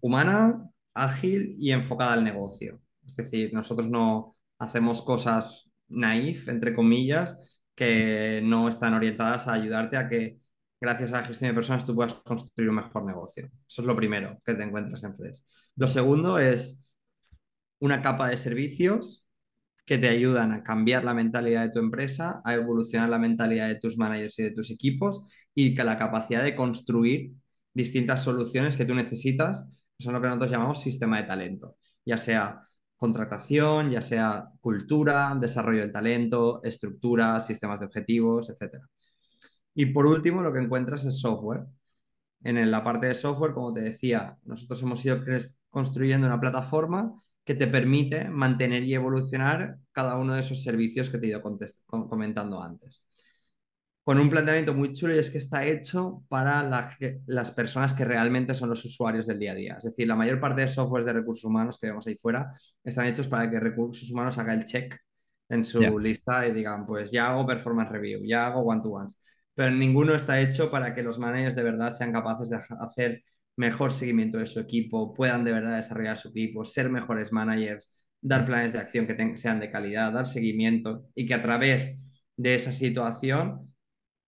[0.00, 2.80] Humana, ágil y enfocada al negocio.
[3.06, 9.96] Es decir, nosotros no hacemos cosas naif, entre comillas, que no están orientadas a ayudarte
[9.96, 10.38] a que
[10.80, 13.50] gracias a la gestión de personas tú puedas construir un mejor negocio.
[13.68, 15.42] Eso es lo primero que te encuentras en Fresh.
[15.76, 16.84] Lo segundo es
[17.80, 19.23] una capa de servicios
[19.84, 23.76] que te ayudan a cambiar la mentalidad de tu empresa, a evolucionar la mentalidad de
[23.76, 27.32] tus managers y de tus equipos y que la capacidad de construir
[27.74, 29.68] distintas soluciones que tú necesitas,
[29.98, 35.80] son lo que nosotros llamamos sistema de talento, ya sea contratación, ya sea cultura, desarrollo
[35.80, 38.82] del talento, estructuras, sistemas de objetivos, etc.
[39.74, 41.66] Y por último, lo que encuentras es software.
[42.42, 45.20] En la parte de software, como te decía, nosotros hemos ido
[45.70, 51.18] construyendo una plataforma que te permite mantener y evolucionar cada uno de esos servicios que
[51.18, 51.42] te he ido
[51.86, 53.04] comentando antes.
[54.02, 56.94] Con un planteamiento muy chulo y es que está hecho para la,
[57.26, 59.74] las personas que realmente son los usuarios del día a día.
[59.78, 62.52] Es decir, la mayor parte de softwares de recursos humanos que vemos ahí fuera
[62.82, 64.98] están hechos para que recursos humanos haga el check
[65.48, 69.18] en su lista y digan, pues ya hago performance review, ya hago one-to-ones.
[69.54, 73.22] Pero ninguno está hecho para que los managers de verdad sean capaces de hacer
[73.56, 78.46] mejor seguimiento de su equipo, puedan de verdad desarrollar su equipo, ser mejores managers, dar
[78.46, 81.98] planes de acción que sean de calidad, dar seguimiento y que a través
[82.36, 83.74] de esa situación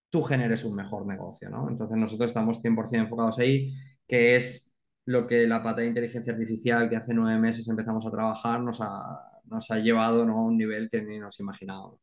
[0.09, 1.69] tú generes un mejor negocio, ¿no?
[1.69, 3.73] Entonces nosotros estamos 100% enfocados ahí,
[4.07, 4.71] que es
[5.05, 8.81] lo que la pata de inteligencia artificial que hace nueve meses empezamos a trabajar nos
[8.81, 10.39] ha, nos ha llevado ¿no?
[10.39, 11.99] a un nivel que ni nos imaginábamos.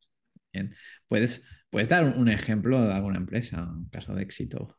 [0.52, 0.74] Bien.
[1.08, 4.76] ¿Puedes, ¿Puedes dar un ejemplo de alguna empresa, un caso de éxito?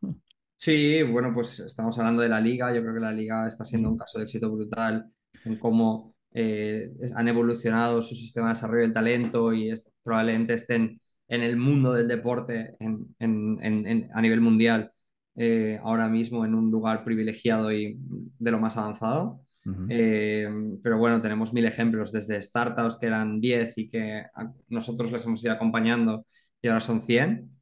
[0.65, 2.73] Sí, bueno, pues estamos hablando de la liga.
[2.73, 5.05] Yo creo que la liga está siendo un caso de éxito brutal
[5.43, 11.43] en cómo eh, han evolucionado su sistema de desarrollo del talento y probablemente estén en
[11.43, 14.91] el mundo del deporte a nivel mundial
[15.35, 17.99] eh, ahora mismo en un lugar privilegiado y
[18.39, 19.45] de lo más avanzado.
[19.87, 20.49] Eh,
[20.81, 24.23] pero bueno, tenemos mil ejemplos, desde startups que eran 10 y que
[24.69, 26.25] nosotros les hemos ido acompañando
[26.59, 27.54] y ahora son 100,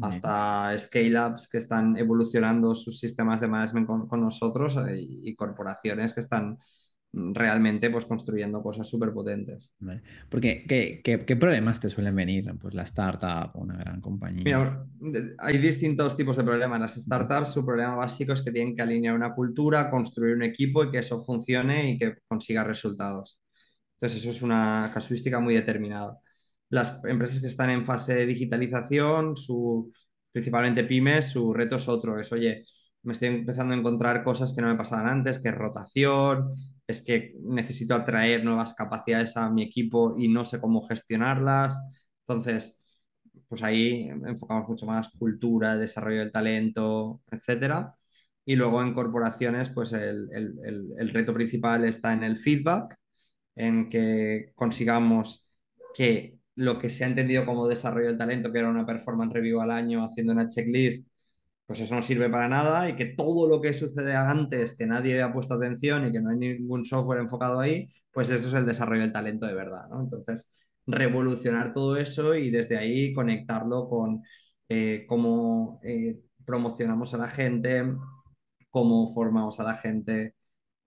[0.00, 6.20] hasta scale-ups que están evolucionando sus sistemas de management con, nosotros eh, y, corporaciones que
[6.20, 6.58] están
[7.12, 9.72] realmente pues construyendo cosas súper potentes.
[10.28, 12.52] Porque, ¿qué, problemas te suelen venir?
[12.60, 14.84] Pues la startup o una gran compañía.
[15.38, 16.80] hay distintos tipos de problemas.
[16.80, 20.82] Las startups, su problema básico es que tienen que alinear una cultura, construir un equipo
[20.82, 23.38] y que eso funcione y que consiga resultados.
[23.96, 26.18] Entonces, eso es una casuística muy determinada.
[26.74, 29.92] Las empresas que están en fase de digitalización, su,
[30.32, 32.64] principalmente pymes, su reto es otro, es, oye,
[33.02, 36.50] me estoy empezando a encontrar cosas que no me pasaban antes, que es rotación,
[36.86, 41.78] es que necesito atraer nuevas capacidades a mi equipo y no sé cómo gestionarlas.
[42.26, 42.78] Entonces,
[43.48, 47.94] pues ahí enfocamos mucho más cultura, desarrollo del talento, etcétera.
[48.44, 52.96] Y luego en corporaciones, pues el, el, reto principal está en el feedback,
[53.56, 55.48] en que consigamos
[55.94, 59.60] que lo que se ha entendido como desarrollo del talento, que era una performance review
[59.60, 61.06] al año haciendo una checklist,
[61.66, 65.22] pues eso no sirve para nada y que todo lo que sucede antes, que nadie
[65.22, 68.66] ha puesto atención y que no hay ningún software enfocado ahí, pues eso es el
[68.66, 69.86] desarrollo del talento de verdad.
[69.98, 70.50] Entonces,
[70.86, 74.22] revolucionar todo eso y desde ahí conectarlo con
[74.68, 77.84] eh, cómo eh, promocionamos a la gente,
[78.70, 80.34] cómo formamos a la gente,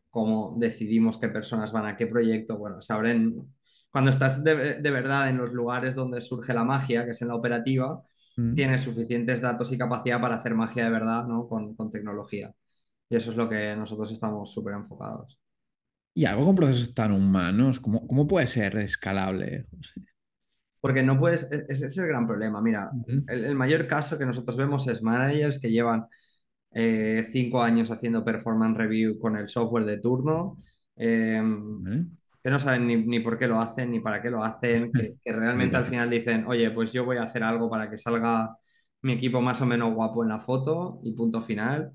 [0.10, 2.58] cómo decidimos qué personas van a qué proyecto.
[2.58, 3.36] Bueno, se abren,
[3.91, 7.30] cuando estás de, de verdad en los lugares donde surge la magia, que es en
[7.30, 8.04] la operativa,
[8.38, 8.54] Mm.
[8.54, 11.47] tiene suficientes datos y capacidad para hacer magia de verdad ¿no?
[11.47, 12.54] con, tecnología.
[13.10, 15.39] Y eso es lo que nosotros estamos súper enfocados.
[16.13, 19.67] Y algo con procesos tan humanos, ¿cómo, cómo puede ser escalable,
[20.80, 22.62] Porque no puedes, e, ese es el gran problema.
[22.62, 22.91] Mira,
[23.28, 26.06] el, mayor caso que nosotros vemos es managers que llevan
[26.71, 30.58] eh, cinco años haciendo performance review con el software de turno.
[30.95, 31.41] Eh,
[32.47, 35.75] que no saben ni, por qué lo hacen, ni para qué lo hacen, que, realmente
[35.75, 38.55] al final dicen, oye, pues yo voy a hacer algo para que salga
[39.01, 41.91] mi equipo más o menos guapo en la foto y punto final.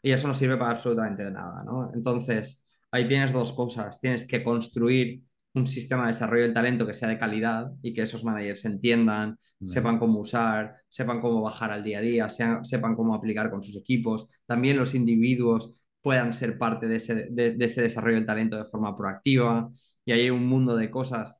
[0.00, 1.90] Y eso no sirve para absolutamente nada, ¿no?
[1.92, 4.00] Entonces, ahí tienes dos cosas.
[4.00, 5.20] Tienes que construir
[5.54, 9.36] un sistema de desarrollo del talento que sea de calidad y que esos managers entiendan,
[9.64, 13.74] sepan cómo usar, sepan cómo bajar al día a día, sepan cómo aplicar con sus
[13.74, 14.28] equipos.
[14.46, 18.96] También los individuos puedan ser parte de ese, de ese desarrollo del talento de forma
[18.96, 19.68] proactiva
[20.08, 21.38] y hay un mundo de cosas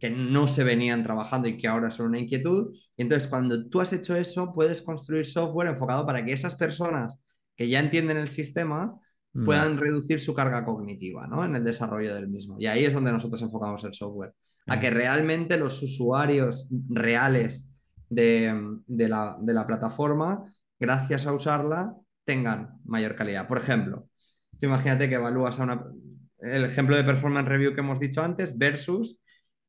[0.00, 2.74] que no se venían trabajando y que ahora son una inquietud.
[2.96, 7.20] Y entonces, cuando tú has hecho eso, puedes construir software enfocado para que esas personas
[7.54, 8.98] que ya entienden el sistema
[9.44, 11.44] puedan reducir su carga cognitiva ¿no?
[11.44, 12.56] en el desarrollo del mismo.
[12.58, 14.32] Y ahí es donde nosotros enfocamos el software,
[14.68, 18.54] a que realmente los usuarios reales de,
[18.88, 20.44] la, de la plataforma,
[20.80, 23.46] gracias a usarla, tengan mayor calidad.
[23.46, 24.08] Por ejemplo,
[24.62, 25.84] imagínate que evalúas a una,
[26.42, 29.18] el ejemplo de performance review que hemos dicho antes versus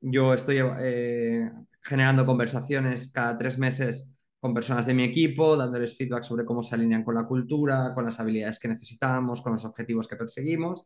[0.01, 1.49] yo estoy eh,
[1.81, 6.75] generando conversaciones cada tres meses con personas de mi equipo, dándoles feedback sobre cómo se
[6.75, 10.85] alinean con la cultura, con las habilidades que necesitamos, con los objetivos que perseguimos.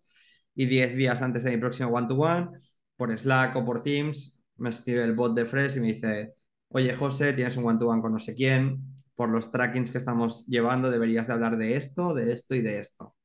[0.53, 2.49] Y diez días antes de mi próximo one-to-one,
[2.95, 6.35] por Slack o por Teams, me escribe el bot de Fresh y me dice,
[6.69, 10.91] oye José, tienes un one-to-one con no sé quién, por los trackings que estamos llevando
[10.91, 13.16] deberías de hablar de esto, de esto y de esto.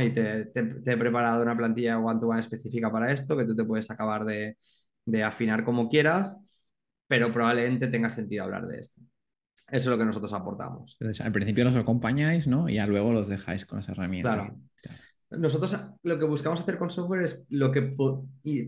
[0.00, 4.24] Y te, he preparado una plantilla one-to-one específica para esto, que tú te puedes acabar
[4.24, 4.56] de,
[5.24, 6.36] afinar como quieras,
[7.06, 9.00] pero probablemente tenga sentido hablar de esto.
[9.68, 10.96] Eso es lo que nosotros aportamos.
[11.20, 12.68] al principio los acompañáis, ¿no?
[12.68, 14.34] Y ya luego los dejáis con esa herramienta.
[14.34, 14.60] Claro.
[15.30, 17.96] Nosotros lo que buscamos hacer con software es lo que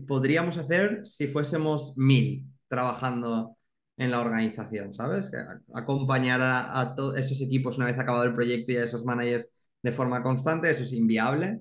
[0.07, 3.57] podríamos hacer si fuésemos mil trabajando
[3.97, 5.31] en la organización, ¿sabes?
[5.73, 9.49] acompañar a, a todos esos equipos una vez acabado el proyecto y a esos managers
[9.81, 11.59] de forma constante, eso es inviable.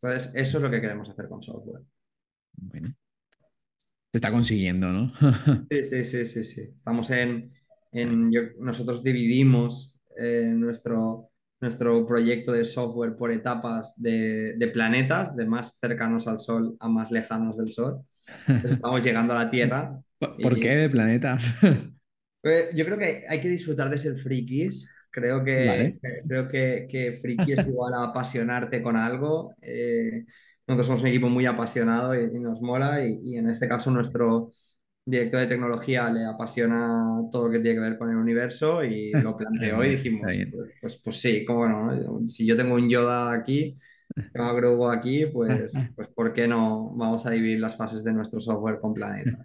[0.00, 1.82] Entonces, eso es lo que queremos hacer con software.
[2.56, 2.94] Bueno.
[4.12, 5.12] Se está consiguiendo, ¿no?
[5.70, 6.60] sí, sí, sí, sí, sí.
[6.74, 7.50] Estamos en,
[8.58, 15.78] nosotros dividimos eh, nuestro, nuestro proyecto de software por etapas de, de planetas, de más
[15.80, 18.00] cercanos al Sol a más lejanos del Sol.
[18.46, 20.00] Entonces estamos llegando a la Tierra.
[20.18, 21.52] ¿Por, por qué de planetas?
[22.46, 24.86] Eh, Yo creo que hay que disfrutar de ser frikis.
[25.14, 26.00] Creo que, Vale.
[26.26, 29.54] creo que, que friki es igual a apasionarte con algo.
[29.62, 30.24] Eh,
[30.66, 33.06] nosotros somos un equipo muy apasionado y, y nos mola.
[33.06, 34.50] Y, y en este caso, nuestro
[35.06, 39.12] director de tecnología le apasiona todo lo que tiene que ver con el universo y
[39.22, 42.28] lo planteó y dijimos: pues, pues, pues sí, cómo no.
[42.28, 43.76] Si yo tengo un Yoda aquí,
[44.32, 48.12] tengo a Grogu aquí, pues, pues ¿por qué no vamos a dividir las fases de
[48.12, 49.38] nuestro software con planetas?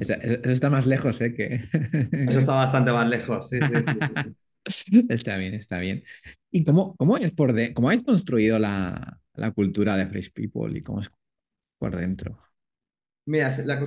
[0.00, 1.34] Eso, eso está más lejos, ¿eh?
[1.34, 1.60] Que...
[2.28, 3.48] Eso está bastante más lejos.
[3.48, 3.92] Sí, sí, sí.
[3.92, 4.34] sí, sí.
[5.08, 6.02] Está bien, está bien.
[6.50, 10.76] ¿Y cómo, cómo es por de, cómo habéis construido la, la cultura de Fresh People
[10.78, 11.10] y cómo es
[11.78, 12.38] por dentro?
[13.26, 13.78] Mira, la,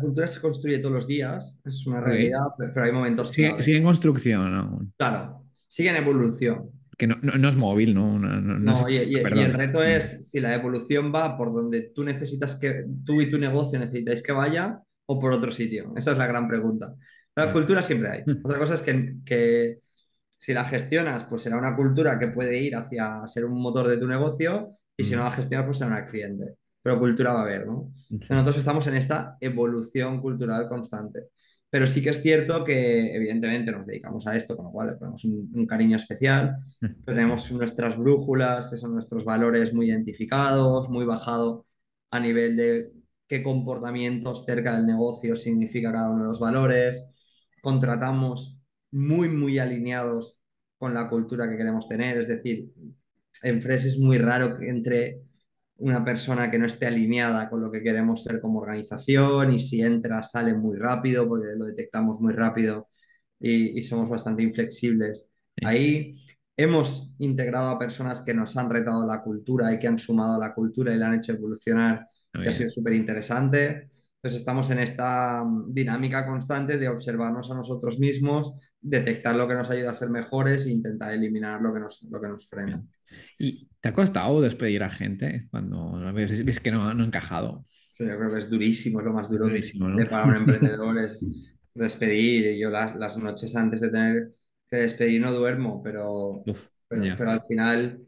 [0.00, 3.76] cultura se construye todos los días, es una realidad, pe- pero hay momentos Sigue, sigue
[3.78, 4.92] en construcción aún.
[4.96, 6.70] Claro, sigue en evolución.
[6.98, 8.18] Que no, no, no es móvil, ¿no?
[8.18, 10.54] No, no, no es No, y, estático, y- y el reto Mm, es si la
[10.54, 15.18] evolución va por donde tú necesitas que, tú y tu negocio necesitáis que vaya o
[15.18, 15.92] por otro sitio.
[15.96, 16.94] Esa es la gran pregunta.
[17.36, 18.24] La cultura siempre hay.
[18.42, 19.78] Otra cosa es que, que
[20.40, 23.98] si la gestionas, pues será una cultura que puede ir hacia ser un motor de
[23.98, 26.54] tu negocio y si no Mm, la gestionas, pues será un accidente.
[26.82, 27.92] Pero cultura va a haber, ¿no?
[28.08, 28.16] sí.
[28.30, 31.28] Nosotros estamos en esta evolución cultural constante.
[31.68, 34.94] Pero sí que es cierto que, evidentemente, nos dedicamos a esto, con lo cual le
[34.94, 36.56] ponemos un, un cariño especial.
[36.80, 41.66] Pero tenemos nuestras brújulas, que son nuestros valores muy identificados, muy bajado
[42.10, 42.92] a nivel de
[43.28, 47.04] qué comportamientos cerca del negocio significa cada uno de los valores.
[47.60, 48.59] Contratamos
[48.92, 50.38] muy, muy alineados
[50.78, 52.18] con la cultura que queremos tener.
[52.18, 52.70] Es decir,
[53.42, 55.22] en Fresh es muy raro que entre
[55.76, 59.80] una persona que no esté alineada con lo que queremos ser como organización y si
[59.82, 62.88] entra sale muy rápido porque lo detectamos muy rápido
[63.38, 65.30] y, y somos bastante inflexibles.
[65.64, 66.14] Ahí
[66.56, 70.38] hemos integrado a personas que nos han retado la cultura y que han sumado a
[70.38, 72.06] la cultura y la han hecho evolucionar
[72.42, 73.89] y ha sido súper interesante.
[74.22, 79.54] Entonces estamos en esta mm, dinámica constante de observarnos a nosotros mismos, detectar lo que
[79.54, 82.82] nos ayuda a ser mejores e intentar eliminar lo que nos, lo que nos frena.
[83.38, 87.64] ¿Y te ha costado despedir a gente cuando ves, ves que no, no ha encajado?
[87.98, 90.06] Yo creo que es durísimo, es lo más duro durísimo, ¿no?
[90.08, 91.24] para un emprendedor, es
[91.74, 92.46] despedir.
[92.46, 94.32] Y yo las, las noches antes de tener
[94.68, 98.00] que despedir no duermo, pero, Uf, pero, al final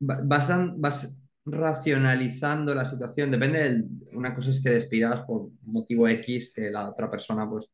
[0.00, 3.30] va- vas, dan- vas racionalizando la situación.
[3.30, 7.70] Depende, del- una cosa es que despidas por motivo X, que la otra persona, pues...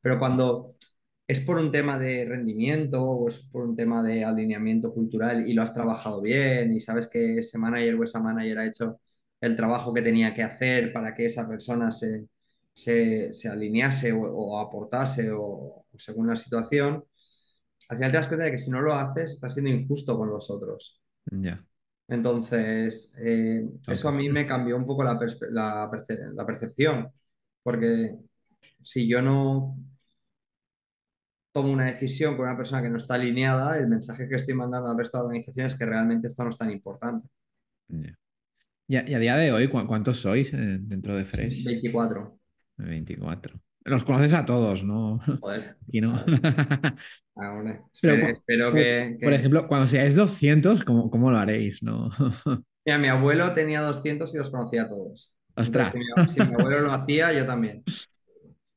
[0.00, 0.76] Pero cuando
[1.26, 5.54] es por un tema de rendimiento o es por un tema de alineamiento cultural y
[5.54, 9.00] lo has trabajado bien y sabes que ese manager o esa manager ha hecho
[9.40, 12.28] el trabajo que tenía que hacer para que esa persona se,
[12.74, 17.04] se, se alinease o, o aportase o, o según la situación,
[17.88, 20.28] al final te das cuenta de que si no lo haces estás siendo injusto con
[20.30, 21.00] los otros.
[21.42, 21.64] ya,
[22.08, 27.10] Entonces, eh, eso a mí me cambió un poco la, perspe- la perce- la percepción,
[27.62, 28.16] porque
[28.82, 29.76] si yo no
[31.52, 34.90] tomo una decisión con una persona que no está alineada, el mensaje que estoy mandando
[34.90, 37.28] al resto de organizaciones es que realmente esto no es tan importante.
[38.88, 41.64] Y a, y a día de hoy, ¿cu- ¿cuántos sois eh, dentro de Fresh?
[41.64, 42.38] 24.
[42.78, 43.60] 24.
[43.84, 45.20] Los conoces a todos, ¿no?
[45.40, 45.76] Joder.
[45.88, 46.24] Aquí no.
[47.36, 47.80] Ah, hombre.
[48.00, 52.10] Pero, Espero, espero que, por ejemplo, cuando seáis 200, ¿cómo, cómo lo haréis, no?
[52.86, 55.34] Mira, mi abuelo tenía 200 y los conocía a todos.
[55.56, 55.92] Entonces, ¡Ostras!
[55.92, 57.82] si mi, si mi abuelo lo hacía, yo también.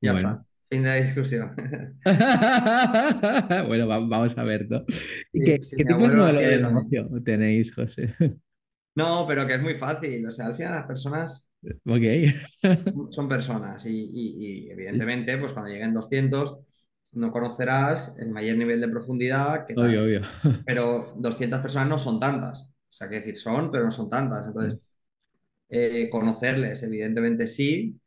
[0.01, 0.29] Ya Bueno.
[0.31, 0.45] está.
[0.69, 1.55] Fin de discusión.
[3.67, 4.83] Bueno, va- vamos a ver, ¿no?
[5.33, 8.15] ¿Y Si, qué, si qué tipo de modelo de negocio tenéis, José?
[8.95, 10.25] No, pero que es muy fácil.
[10.27, 11.46] O sea, al final las personas
[11.85, 12.03] Ok.
[13.11, 16.57] son personas y, y- y, evidentemente, pues cuando lleguen 200
[17.13, 20.21] no conocerás el mayor nivel de profundidad que Obvio, obvio.
[20.65, 22.63] Pero 200 personas no son tantas.
[22.89, 24.47] O sea, que decir, son, pero no son tantas.
[24.47, 24.79] Entonces,
[25.69, 27.99] eh, conocerles, evidentemente sí.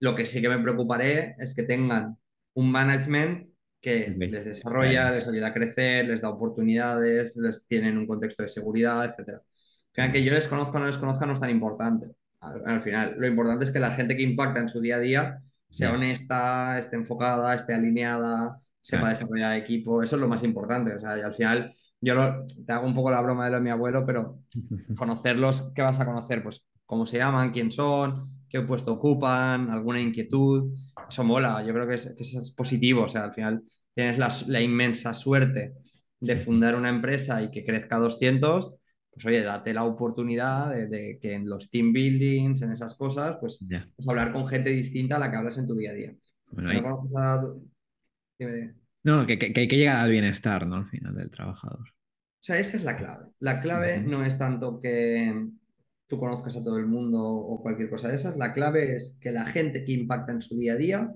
[0.00, 2.18] Lo que sí que me preocuparé es que tengan
[2.54, 4.22] un management que Ok.
[4.28, 9.02] les desarrolla, les ayuda a crecer, les da oportunidades, les tienen un contexto de seguridad.
[9.02, 12.16] Al final, que yo les conozca o no les conozca no es tan importante.
[12.42, 15.00] Al, al final, lo importante es que la gente que impacta en su día a
[15.00, 19.10] día sea honesta, esté enfocada, esté alineada, sepa claro.
[19.10, 20.02] desarrollar equipo.
[20.02, 20.94] Eso es lo más importante.
[20.94, 23.56] O sea, y al final, yo lo- te hago un poco la broma de lo
[23.58, 24.40] de mi abuelo, pero
[24.94, 26.42] conocerlos, ¿qué vas a conocer?
[26.42, 30.72] Pues cómo se llaman, quién son, qué puesto ocupan, alguna inquietud.
[31.08, 33.04] Eso mola, yo creo que es, que es positivo.
[33.04, 33.62] O sea, al final
[33.94, 35.74] tienes la, la inmensa suerte
[36.20, 38.76] de fundar una empresa y que crezca a 200,
[39.12, 43.36] pues oye, date la oportunidad de, de que en los team buildings, en esas cosas,
[43.40, 43.58] pues,
[43.96, 46.14] pues hablar con gente distinta a la que hablas en tu día a día.
[46.50, 47.54] Bueno, no a...
[48.38, 48.74] Dime.
[49.04, 50.76] No, que, que- hay que llegar al bienestar, ¿no?
[50.76, 51.88] Al final del trabajador.
[52.40, 53.26] sea, esa es la clave.
[53.40, 55.48] La clave no es tanto que
[56.06, 58.36] tú conozcas a todo el mundo o cualquier cosa de esas.
[58.36, 61.14] La clave es que la gente que impacta en su día a día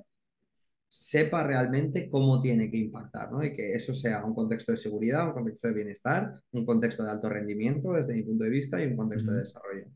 [0.97, 3.45] sepa realmente cómo tiene que impactar, ¿no?
[3.45, 7.11] Y que eso sea un contexto de seguridad, un contexto de bienestar, un contexto de
[7.11, 9.87] alto rendimiento desde mi punto de vista y un contexto de desarrollo.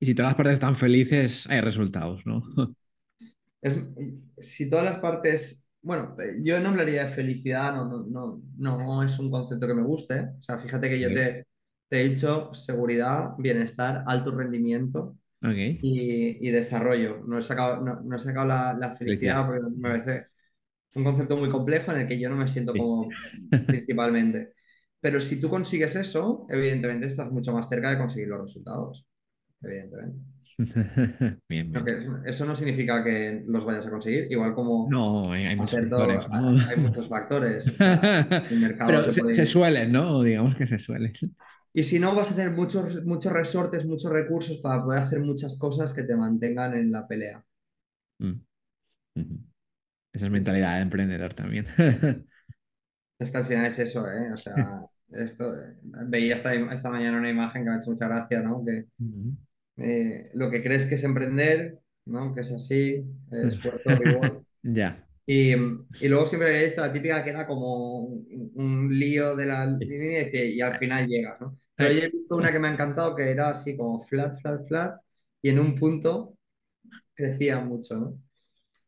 [0.00, 2.42] Y si todas las partes están felices, hay resultados, ¿no?
[3.62, 3.78] Es,
[4.38, 9.18] si todas las partes, bueno, yo no hablaría de felicidad, no, no, no, no es
[9.18, 10.30] un concepto que me guste.
[10.40, 11.44] O sea, fíjate que yo te
[11.90, 15.82] he dicho seguridad, bienestar, alto rendimiento Ok.
[15.82, 17.22] y, y desarrollo.
[17.26, 19.46] No he sacado, no, no he sacado la, la Felicidad.
[19.46, 20.26] porque me parece
[20.94, 23.08] un concepto muy complejo en el que yo no me siento como
[23.66, 24.54] principalmente.
[25.00, 29.06] Pero si tú consigues eso, evidentemente estás mucho más cerca de conseguir los resultados,
[29.62, 30.20] evidentemente.
[31.48, 31.92] Bien, bien.
[32.24, 36.28] eso no significa que los vayas a conseguir, igual como No, hay, hay muchos factores,
[36.28, 36.58] ¿no?
[36.66, 40.22] hay muchos factores, o sea, el mercado Pero se se, puede se suelen, ¿no?
[40.22, 41.12] Digamos que se suelen.
[41.72, 45.56] Y si no, vas a tener muchos, muchos resortes, muchos recursos para poder hacer muchas
[45.58, 47.44] cosas que te mantengan en la pelea.
[48.18, 48.40] Mm.
[50.12, 50.50] Esa es Sí, sí.
[50.50, 51.66] mentalidad de emprendedor también.
[53.18, 54.32] Es que al final es eso, ¿eh?
[54.32, 54.56] O sea,
[55.10, 58.64] esto, veía esta, esta mañana una imagen que me ha hecho mucha gracia, ¿no?
[58.64, 58.86] Que
[59.78, 62.34] eh, lo que crees que es emprender, ¿no?
[62.34, 64.44] Que es así, esfuerzo, rigor.
[64.62, 65.06] Ya.
[65.32, 69.46] Y, y luego siempre había visto la típica que era como un, un lío de
[69.46, 71.56] la línea y, y al final llegas, ¿no?
[71.76, 74.66] Pero yo he visto una que me ha encantado que era así como flat, flat,
[74.66, 75.00] flat
[75.42, 76.34] y en un punto
[77.14, 78.18] crecía mucho, ¿no?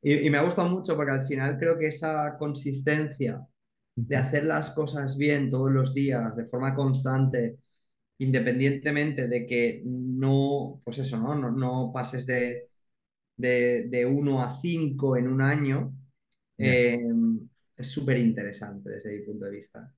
[0.03, 3.47] Y, y me ha gustado mucho porque al final creo que esa consistencia
[3.97, 7.59] de hacer las cosas bien todos los días, de forma constante,
[8.18, 11.34] independientemente de que no, pues eso, ¿no?
[11.36, 12.68] No, no pases de,
[13.36, 15.95] de, de 1 a 5 en un año.
[16.59, 16.99] Eh,
[17.77, 19.95] es súper interesante desde mi punto de vista.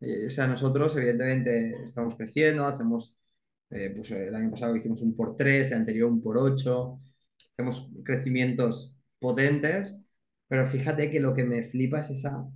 [0.00, 3.16] Eh, o sea, nosotros evidentemente estamos creciendo, hacemos,
[3.70, 7.00] eh, pues el año pasado hicimos un por 3, el anterior un por 8,
[7.52, 10.00] hacemos crecimientos potentes,
[10.48, 12.46] pero fíjate que lo que me flipa es esa,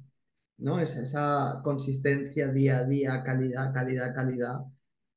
[0.59, 0.81] ¿no?
[0.81, 4.61] Es esa consistencia día a día, calidad, calidad, calidad,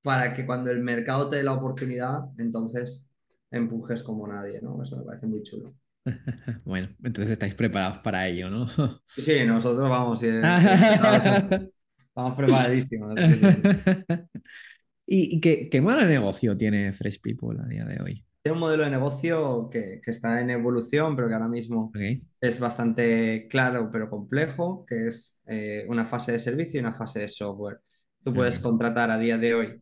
[0.01, 3.05] para que cuando el mercado te dé la oportunidad, entonces
[3.51, 4.81] empujes como nadie, ¿no?
[4.83, 5.75] Eso me parece muy chulo.
[6.65, 8.67] Bueno, entonces estáis preparados para ello, ¿no?
[9.17, 10.19] Sí, nosotros vamos,
[12.37, 13.15] preparadísimos.
[13.15, 14.15] sí, sí, sí.
[15.07, 18.25] ¿Y y qué, qué mal negocio tiene Fresh People a día de hoy?
[18.41, 21.91] Tiene un modelo de negocio que, que está en evolución, pero que ahora mismo
[22.39, 27.21] es bastante claro, pero complejo, que es eh, una fase de servicio y una fase
[27.21, 27.79] de software.
[28.23, 29.81] Tú puedes contratar a día de hoy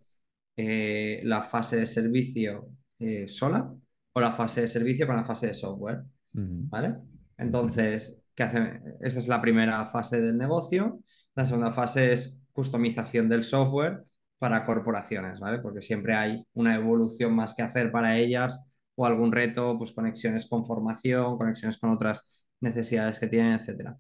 [0.56, 2.70] eh, la fase de servicio
[3.00, 3.74] eh, sola
[4.14, 6.04] o la fase de servicio con la fase de software,
[6.34, 6.96] ¿vale?
[7.38, 8.82] Entonces, ¿qué hace?
[9.02, 11.00] Esa es la primera fase del negocio.
[11.36, 14.04] La segunda fase es customización del software
[14.38, 15.60] para corporaciones, ¿vale?
[15.60, 18.62] Porque siempre hay una evolución más que hacer para ellas
[18.96, 22.26] o algún reto, pues conexiones con formación, conexiones con otras
[22.60, 23.98] necesidades que tienen, etcétera.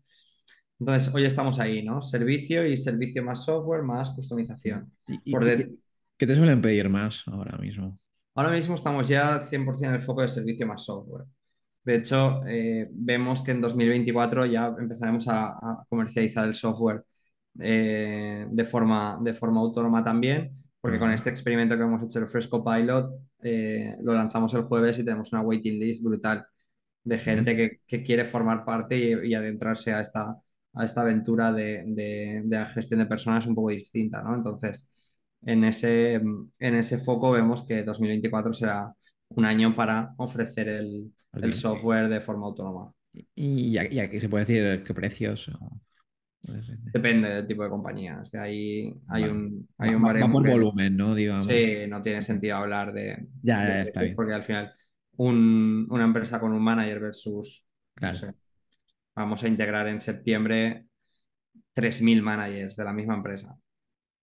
[0.79, 2.01] Entonces, hoy estamos ahí, ¿no?
[2.01, 4.91] Servicio y servicio más software más customización.
[5.23, 5.75] ¿Y, Por de-
[6.17, 7.97] qué te suelen pedir más ahora mismo?
[8.35, 11.25] Ahora mismo estamos ya 100% en el foco de servicio más software.
[11.83, 17.03] De hecho, eh, vemos que en 2024 ya empezaremos a, a comercializar el software
[17.59, 22.27] eh, de forma, de forma autónoma también, porque con este experimento que hemos hecho, el
[22.27, 23.13] Fresco Pilot,
[23.43, 26.45] eh, lo lanzamos el jueves y tenemos una waiting list brutal
[27.03, 30.37] de gente que, que quiere formar parte y, y adentrarse a esta,
[30.73, 34.35] a esta aventura de, de, de la gestión de personas un poco distinta, ¿no?
[34.35, 34.91] Entonces,
[35.43, 38.93] en ese, en ese foco vemos que 2024 será
[39.35, 42.93] un año para ofrecer el, el software de forma autónoma.
[43.35, 43.73] Y
[44.09, 45.49] que se puede decir qué precios.
[45.49, 45.79] o-
[46.93, 48.19] Depende del tipo de compañía.
[48.21, 49.29] Es que hay, hay vale.
[49.29, 51.15] un, hay un va- va baremo por que volumen, ¿no?
[51.15, 51.55] Digamos.
[51.55, 54.15] sí, no tiene sentido hablar de, Ya, ya, de ya, está bien.
[54.15, 54.73] porque al final
[55.17, 57.65] un- una empresa con un manager versus,
[58.01, 58.13] no Claro.
[58.13, 58.33] sé,
[59.15, 60.87] vamos a integrar en septiembre
[61.73, 63.57] 3.000 managers de la misma empresa.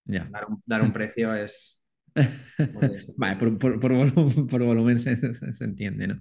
[0.07, 0.33] Ya.
[0.33, 1.80] Dar un, dar un precio es...
[3.17, 6.19] Vale, por, por, por volumen, por volumen se, se- se entiende, ¿no?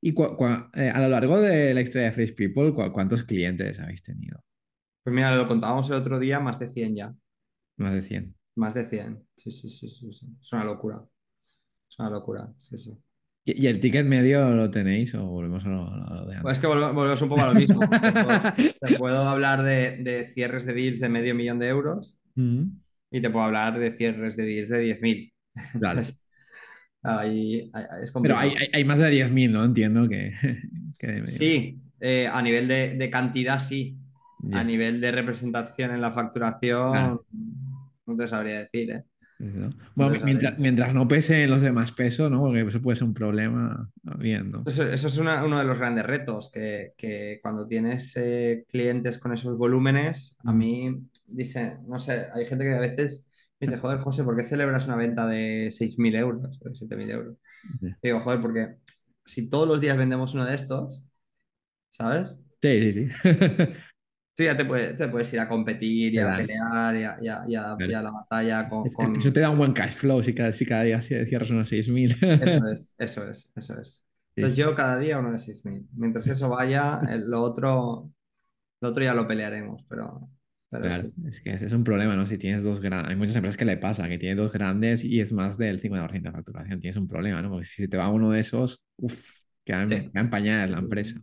[0.00, 3.24] Y cua- cua- eh, a lo largo de la historia de Fresh People, cua- ¿cuántos
[3.24, 4.42] clientes habéis tenido?
[5.02, 7.14] Pues mira, lo contábamos el otro día, más de 100 ya.
[7.78, 8.34] Más de 100.
[8.56, 9.26] Más de 100.
[9.36, 10.26] Sí, sí, sí, sí, sí.
[10.40, 11.00] Es una locura.
[11.90, 12.48] Es una locura.
[12.58, 12.98] Sí, sí.
[13.44, 16.58] ¿Y, y el ticket medio lo tenéis o volvemos a lo, a lo de Pues
[16.58, 16.58] es antes?
[16.60, 17.88] que volve- volvemos un poco a lo mismo.
[18.04, 22.18] Te puedo, te puedo hablar de, de cierres de deals de medio millón de euros
[23.10, 25.32] y te puedo hablar de cierres de deals de 10.000.
[25.74, 26.00] Vale.
[26.04, 26.22] Entonces,
[27.02, 29.64] ahí, ahí- es Pero hay, hay, más de 10.000, ¿no?
[29.64, 30.32] Entiendo que.
[31.24, 33.96] Sí, eh, a nivel de, de cantidad sí.
[34.52, 36.26] A nivel de representación en la Claro.
[36.26, 37.20] facturación,
[38.06, 39.04] no te sabría decir, ¿eh?
[39.38, 39.68] ¿no?
[39.68, 42.40] No Bueno, mientras, mientras no pesen los demás pesos, ¿no?
[42.40, 44.64] Porque eso puede ser un problema bien, ¿no?
[44.66, 49.18] Eso, eso es una- uno de los grandes retos, que, que cuando tienes eh, clientes
[49.18, 50.98] con esos volúmenes, a mí
[51.28, 53.26] dice, no sé, hay gente que a veces
[53.60, 57.10] me dice, joder, José, ¿por qué celebras una venta de 6.000 euros o de 7.000
[57.10, 57.36] euros?
[58.02, 58.76] Digo, joder, porque
[59.24, 61.08] si todos los días vendemos uno de estos,
[61.90, 62.42] ¿sabes?
[62.62, 63.28] Sí, sí, sí.
[64.34, 67.28] Tú ya te puedes, te puedes ir a competir y a pelear y a, y
[67.28, 68.02] a- y a- y a Claro.
[68.02, 70.66] la batalla con, Es- con- Eso te da un buen cash flow si cada, si
[70.66, 72.16] cada día cierras unos 6.000.
[72.38, 74.04] Eso es, eso es, eso es.
[74.36, 74.58] Sí, Entonces sí.
[74.58, 75.88] yo cada día uno de 6.000.
[75.94, 78.10] Mientras eso vaya, el- lo otro,
[78.80, 80.30] lo otro ya lo pelearemos, pero
[80.80, 82.24] Claro, es que es un problema, ¿no?
[82.26, 85.20] Si tienes dos grandes, hay muchas empresas que le pasa, que tienes dos grandes y
[85.20, 87.50] es más del 50% de facturación, tienes un problema, ¿no?
[87.50, 90.12] Porque si te va uno de esos, uff, quedan, Sí.
[90.12, 91.20] quedan pañales la empresa,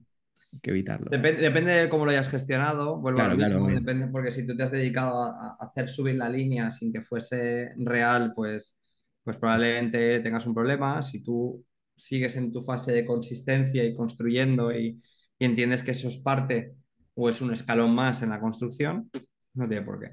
[0.54, 1.12] hay que evitarlo.
[1.12, 3.80] Depende, depende de cómo lo hayas gestionado, vuelvo a Claro, lo claro, mismo, obvio.
[3.80, 7.02] depende, porque si tú te has dedicado a, a hacer subir la línea sin que
[7.04, 8.76] fuese real, pues,
[9.24, 11.02] pues probablemente tengas un problema.
[11.04, 11.64] Si tú
[11.96, 15.00] sigues en tu fase de consistencia y construyendo y,
[15.38, 16.76] y entiendes que eso es parte
[17.14, 19.10] o es un escalón más en la construcción,
[19.56, 20.12] no tiene por qué.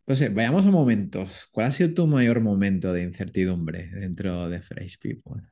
[0.00, 1.48] Entonces, vayamos a momentos.
[1.52, 5.42] ¿Cuál ha sido tu mayor momento de incertidumbre dentro de Fresh People?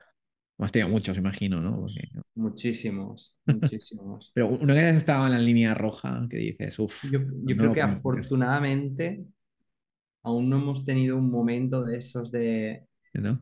[0.59, 1.79] Has tenido muchos, imagino, ¿no?
[1.81, 4.31] Porque- Muchísimos, muchísimos.
[4.35, 7.73] Pero uno que estaba en la línea roja, que dices, uff, Yo, yo no creo
[7.73, 9.25] que afortunadamente
[10.25, 12.85] aún no hemos tenido un momento de esos de...
[13.15, 13.41] ¿no?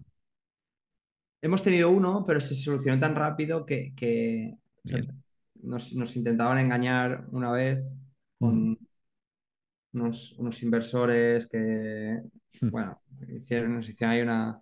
[1.40, 5.22] Hemos tenido uno, pero se solucionó tan rápido que, que, o sea, Bien.
[5.62, 7.96] nos, nos intentaban engañar una vez
[8.38, 8.78] con
[9.92, 12.20] unos, unos inversores que,
[12.68, 14.60] bueno, hicieron, nos hicieron ahí una,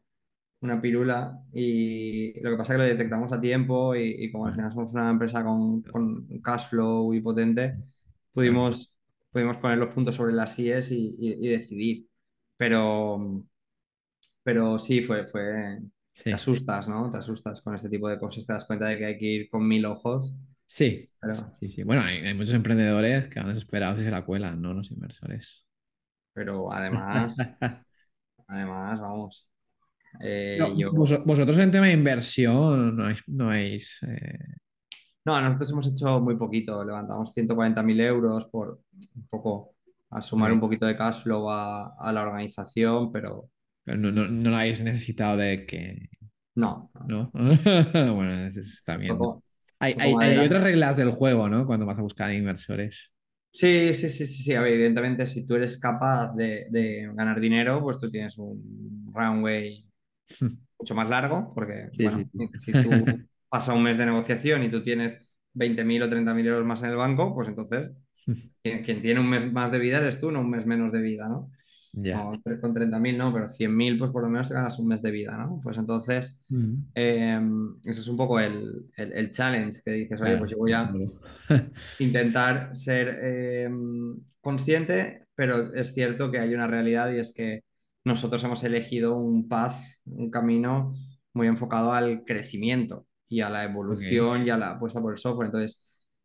[0.61, 4.47] una pirula y lo que pasa es que lo detectamos a tiempo y, y como
[4.47, 7.77] al final somos una empresa con, con un cash flow muy potente,
[8.33, 8.95] pudimos,
[9.33, 12.09] pudimos poner los puntos sobre las IES y, y- y decidir.
[12.57, 13.45] Pero,
[14.43, 15.81] pero sí, fue, fue,
[16.15, 17.11] Sí, te asustas, ¿no?
[17.11, 19.51] Te asustas con este tipo de cosas, te das cuenta de que hay que ir
[19.51, 20.35] con mil ojos,
[20.75, 21.83] sí, pero, sí, sí.
[21.83, 24.75] Bueno, hay, hay muchos emprendedores que van desesperados y se la cuelan, ¿no?
[24.75, 25.65] Los inversores.
[26.33, 27.53] pero además,
[28.49, 29.49] además, vamos.
[30.21, 34.39] eh, No, yo, vos- vosotros en tema de inversión no habéis, no habéis, eh,
[35.25, 38.81] no, nosotros hemos hecho muy poquito, levantamos 140.000 euros por
[39.17, 39.75] un poco
[40.11, 43.49] a sumar un poquito de cash flow a, a la organización, pero
[43.83, 46.09] pero no, no, no lo habéis necesitado de que,
[46.57, 47.31] no, ¿no?
[47.35, 49.35] Bueno, está bien.
[49.81, 51.67] Hay, otras reglas del juego, ¿no?
[51.67, 53.13] Cuando vas a buscar inversores.
[53.53, 54.55] Sí, sí, sí, sí, sí.
[54.55, 59.11] A ver, evidentemente, si tú eres capaz de, de ganar dinero, pues tú tienes un
[59.13, 59.87] runway
[60.79, 62.49] mucho más largo, porque, Sí, bueno, sí, sí.
[62.59, 65.21] si tú pasa un mes de negociación y tú tienes
[65.53, 67.93] 20.000 o 30.000 euros más en el banco, pues entonces
[68.63, 71.01] quien, quien tiene un mes más de vida eres tú, no un mes menos de
[71.01, 71.45] vida, ¿no?
[71.97, 72.17] Ya.
[72.17, 75.11] No, con 30.000 no, pero 100.000 pues por lo menos te ganas un mes de
[75.11, 75.61] vida, ¿no?
[75.63, 76.85] Pues entonces, Mm.
[76.95, 77.41] eh,
[77.85, 80.73] ese es un poco el, el- el challenge que dices, oye, Claro, pues yo voy
[80.73, 80.91] a
[81.99, 83.69] intentar ser eh,
[84.41, 87.63] consciente, pero es cierto que hay una realidad y es que
[88.05, 89.75] nosotros hemos elegido un path,
[90.07, 90.95] un camino
[91.33, 95.47] muy enfocado al crecimiento y a la evolución y a la apuesta por el software.
[95.47, 95.83] Entonces,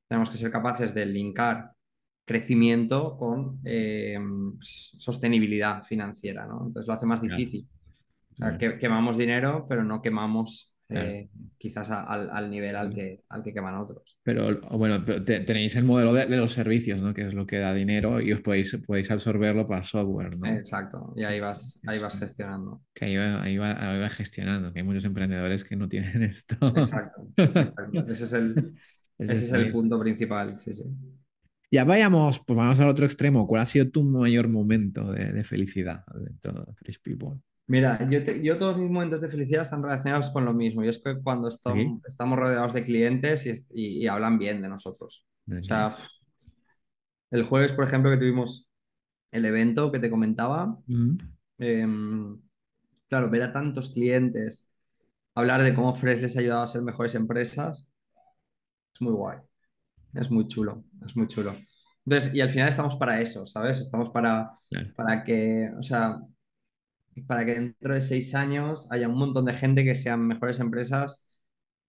[0.08, 1.72] tenemos que ser capaces de linkar
[2.30, 4.18] crecimiento con eh,
[4.60, 6.68] sostenibilidad financiera, ¿no?
[6.68, 7.68] Entonces lo hace más difícil.
[8.34, 8.58] O sea, Claro.
[8.76, 11.08] que, quemamos dinero, pero no quemamos Claro.
[11.10, 14.18] eh, quizás a- al, al nivel al que, al que queman otros.
[14.24, 17.14] Pero bueno, te- tenéis el modelo de, de los servicios, ¿no?
[17.14, 20.48] Que es lo que da dinero y os podéis, podéis absorberlo para software, ¿no?
[20.48, 22.82] Exacto, y ahí vas, ahí vas gestionando.
[22.96, 26.22] Que ahí va, ahí va- ahí va gestionando, que hay muchos emprendedores que no tienen
[26.34, 26.56] esto.
[26.76, 28.06] Exacto, exacto.
[28.08, 28.74] Ese es el,
[29.20, 30.84] Ese es el punto principal, sí, sí.
[31.72, 33.48] Ya vayamos, pues vamos al otro extremo.
[33.48, 37.40] ¿Cuál ha sido tu mayor momento de, de felicidad dentro de Fresh People?
[37.68, 40.88] Mira, yo, te- yo todos mis momentos de felicidad están relacionados con lo mismo, y
[40.90, 44.70] es que cuando estam- estamos rodeados de clientes y, est- y- y hablan bien de
[44.70, 45.26] nosotros.
[45.60, 45.92] O sea,
[47.32, 48.68] el jueves, por ejemplo, que tuvimos
[49.32, 51.18] el evento que te comentaba, Mm,
[51.60, 52.42] em,
[53.10, 54.68] claro, ver a tantos clientes
[55.36, 57.90] hablar de cómo Fresh les ha ayudado a ser mejores empresas
[58.94, 59.40] es muy guay.
[60.14, 61.55] Es muy chulo, es muy chulo.
[62.05, 63.80] Entonces, y al final estamos para eso, ¿sabes?
[63.80, 66.20] Estamos para, claro, para que, o sea,
[67.28, 71.26] para que dentro de seis años haya un montón de gente que sean mejores empresas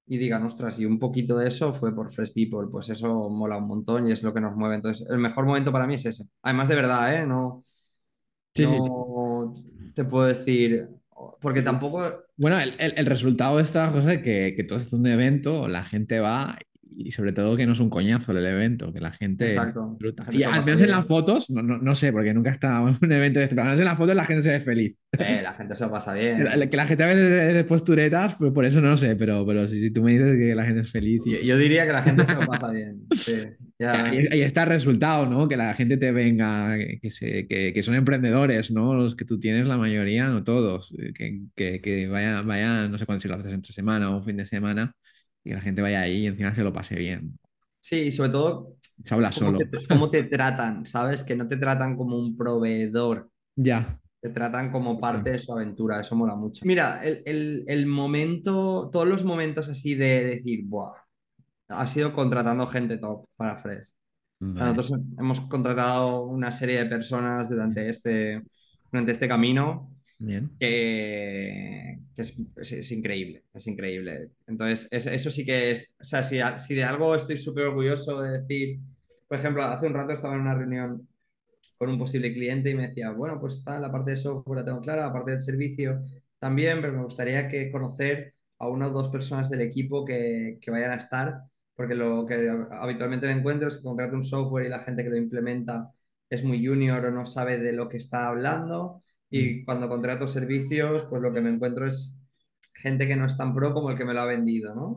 [0.07, 3.59] y digan, ostras, y un poquito de eso fue por Fresh People, pues eso mola
[3.59, 4.77] un montón y es lo que nos mueve.
[4.77, 6.25] Entonces, el mejor momento para mí es ese.
[6.43, 7.27] Además, de verdad, ¿eh?
[7.27, 7.65] No,
[8.55, 8.81] Sí, sí,
[9.95, 10.89] te puedo decir,
[11.41, 12.03] porque tampoco,
[12.37, 15.69] Bueno, el, el- el resultado de esta cosa es que, que tú haces un evento,
[15.69, 16.59] la gente va
[16.97, 19.89] y sobre todo que no es un coñazo el evento, que la gente Exacto.
[19.91, 20.23] disfruta.
[20.23, 22.97] La gente Y al menos en las fotos, no, no, no sé, porque nunca en
[23.03, 24.97] un evento de este, pero al menos en las fotos la gente se ve feliz.
[25.19, 26.71] Eh, la gente se lo pasa la, bien.
[26.71, 29.67] que la gente a veces es posturetas, pues por eso no lo sé, pero, pero
[29.67, 31.93] si, si tú me dices que la gente es feliz y Yo, yo diría que
[31.93, 33.03] la gente se lo pasa bien.
[33.17, 33.35] Sí,
[33.79, 34.05] ya.
[34.07, 35.49] ahí, ahí está el resultado, ¿no?
[35.49, 38.95] Que la gente te venga, que, se, que, que son emprendedores, ¿no?
[38.95, 42.99] Los que tú tienes, la mayoría, no todos, eh, que, que, que vaya, vaya, no
[42.99, 44.95] sé cuándo si lo haces entre semana o un fin de semana,
[45.45, 47.39] y que la gente vaya ahí y encima se lo pase bien.
[47.81, 49.59] Sí, y sobre todo, Se habla cómo solo.
[49.59, 51.23] te, cómo te tratan, ¿sabes?
[51.25, 53.99] Que no te tratan como un proveedor, Ya.
[54.21, 56.63] te tratan como parte de su aventura, eso mola mucho.
[56.67, 60.93] Mira, el, el- el momento, todos los momentos así de decir, ¡buah!
[61.69, 63.93] Ha sido contratando gente top para Fresh.
[64.41, 64.75] Vale.
[64.75, 68.43] Nosotros hemos contratado una serie de personas durante este,
[68.91, 69.95] durante este camino
[70.59, 72.35] Que, es,
[72.73, 74.31] es- increíble, es increíble.
[74.47, 78.21] Entonces, es- eso sí que es, o sea, si, si de algo estoy súper orgulloso
[78.21, 78.81] de decir,
[79.27, 81.09] por ejemplo, hace un rato estaba en una reunión
[81.79, 84.81] con un posible cliente y me decía, bueno, pues está la parte de software tengo
[84.83, 86.03] clara, la parte del servicio
[86.39, 90.71] también, pero me gustaría que conocer a una o dos personas del equipo que, que
[90.71, 91.43] vayan a estar,
[91.75, 95.11] porque lo que habitualmente me encuentro es que contrato un software y la gente que
[95.11, 95.93] lo implementa
[96.31, 99.03] es muy junior o no sabe de lo que está hablando.
[99.31, 102.21] Y cuando contrato servicios, pues lo que me encuentro es
[102.75, 104.97] gente que no es tan pro como el que me lo ha vendido, ¿no?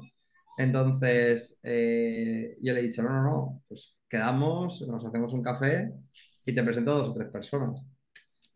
[0.58, 5.92] Entonces, eh, yo le he dicho, no, no, no, pues quedamos, nos hacemos un café
[6.46, 7.86] y te presento a dos o tres personas.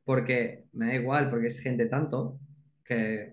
[0.03, 2.39] Porque me da igual, porque es gente tanto
[2.83, 3.31] que,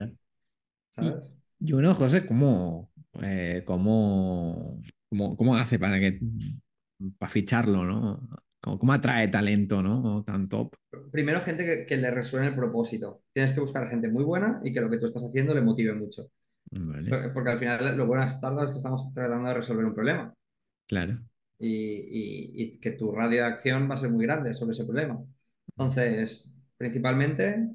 [1.01, 1.37] Y, ¿sabes?
[1.61, 2.91] y uno, José, ¿cómo,
[3.23, 6.21] eh, cómo, cómo, cómo hace para que
[7.19, 8.29] para ficharlo, ¿no?
[8.65, 10.25] ¿Cómo, cómo atrae talento, ¿no?
[10.25, 10.75] Tan top.
[11.13, 13.23] Primero, gente que, que le resuene el propósito.
[13.33, 15.93] Tienes que buscar gente muy buena y que lo que tú estás haciendo le motive
[15.95, 16.31] mucho.
[16.73, 20.35] Vale, Porque al final lo las startups es que estamos tratando de resolver un problema.
[20.87, 21.25] claro.
[21.59, 24.85] y, y- y que tu radio de acción va a ser muy grande sobre ese
[24.85, 25.23] problema.
[25.71, 27.69] Entonces, principalmente,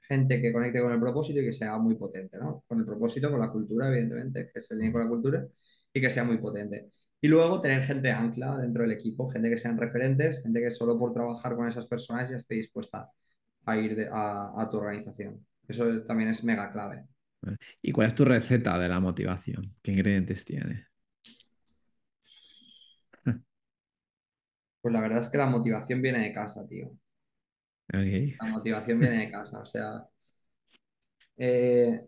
[0.00, 2.64] gente que conecte con el propósito y que sea muy potente, ¿no?
[2.66, 5.46] Con el propósito, con la cultura, evidentemente, que se alinee con la cultura
[5.92, 6.90] y que sea muy potente.
[7.24, 10.98] Y luego tener gente ancla dentro del equipo, gente que sean referentes, gente que solo
[10.98, 13.10] por trabajar con esas personas ya esté dispuesta
[13.64, 15.46] a ir de- a, a tu organización.
[15.66, 17.06] Eso también es mega clave.
[17.80, 19.74] ¿Y cuál es tu receta de la motivación?
[19.82, 20.88] ¿Qué ingredientes tiene?
[24.80, 26.92] Pues la verdad es que la motivación viene de casa, tío.
[27.94, 28.38] Ok.
[28.40, 29.58] La motivación viene de casa.
[29.58, 30.06] O sea,
[31.36, 32.06] eh,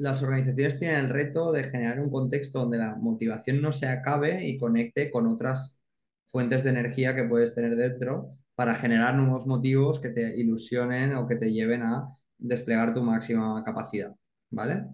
[0.00, 4.46] las organizaciones tienen el reto de generar un contexto donde la motivación no se acabe
[4.46, 5.78] y conecte con otras
[6.26, 11.26] fuentes de energía que puedes tener dentro para generar nuevos motivos que te ilusionen o
[11.26, 14.14] que te lleven a desplegar tu máxima capacidad,
[14.50, 14.86] ¿vale?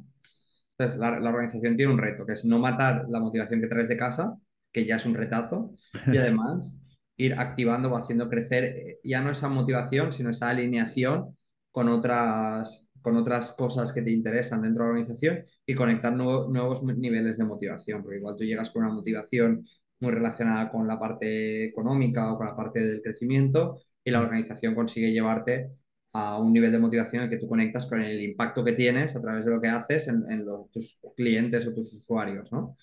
[0.72, 3.88] Entonces, la, la organización tiene un reto, que es no matar la motivación que traes
[3.88, 4.36] de casa,
[4.72, 6.76] que ya es un retazo, y además
[7.16, 11.36] ir activando o haciendo crecer eh, ya no esa motivación, sino esa alineación
[11.70, 16.48] con otras, con otras cosas que te interesan dentro de la organización y conectar nuevo-
[16.48, 19.66] nuevos niveles de motivación, porque igual tú llegas con una motivación
[20.00, 24.74] muy relacionada con la parte económica o con la parte del crecimiento y la organización
[24.74, 25.70] consigue llevarte
[26.12, 29.16] a un nivel de motivación en el que tú conectas con el impacto que tienes
[29.16, 32.76] a través de lo que haces en, en lo- tus clientes o tus usuarios, ¿no?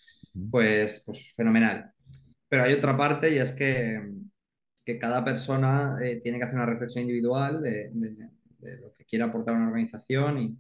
[0.50, 1.92] Pues, pues fenomenal.
[2.50, 4.02] Pero hay otra parte y es que,
[4.86, 8.30] que cada persona eh, tiene que hacer una reflexión individual de, de-
[8.64, 10.58] de lo que quiere aportar una organización y,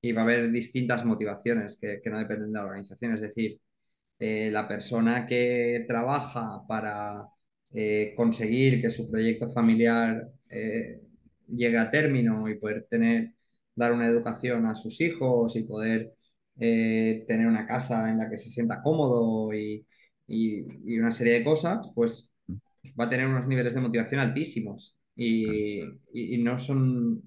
[0.00, 3.14] y va a haber distintas motivaciones que, que no dependen de la organización.
[3.14, 3.60] Es decir,
[4.18, 7.26] eh, la persona que trabaja para
[7.72, 11.00] eh, conseguir que su proyecto familiar eh,
[11.48, 13.34] llegue a término y poder tener,
[13.74, 16.14] dar una educación a sus hijos y poder
[16.56, 19.86] tener una casa en la que se sienta cómodo y,
[20.26, 20.64] y-
[20.94, 22.32] y una serie de cosas, pues,
[22.82, 27.22] pues va a tener unos niveles de motivación altísimos y, y- y no son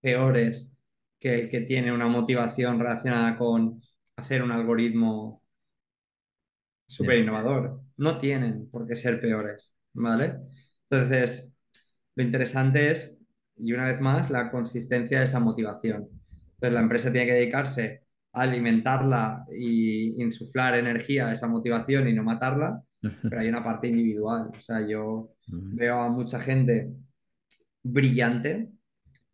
[0.00, 0.74] peores
[1.20, 3.82] que el que tiene una motivación relacionada con
[4.16, 5.42] hacer un algoritmo
[6.86, 7.80] súper innovador.
[7.96, 10.36] No tienen por qué ser peores, ¿vale?
[10.90, 11.52] Entonces,
[12.14, 13.20] lo interesante es,
[13.56, 16.08] y una vez más, la consistencia de esa motivación.
[16.54, 22.12] Entonces, la empresa tiene que dedicarse a alimentarla y insuflar energía a esa motivación y
[22.14, 22.82] no matarla,
[23.22, 24.50] pero hay una parte individual.
[24.56, 26.92] O sea, yo veo a mucha gente
[27.82, 28.70] brillante,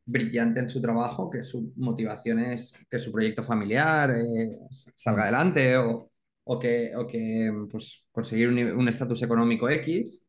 [0.05, 4.59] brillante en su trabajo, que su motivación es que su proyecto familiar eh,
[4.97, 6.11] salga adelante o,
[6.45, 10.25] o que, o que pues, conseguir un estatus económico X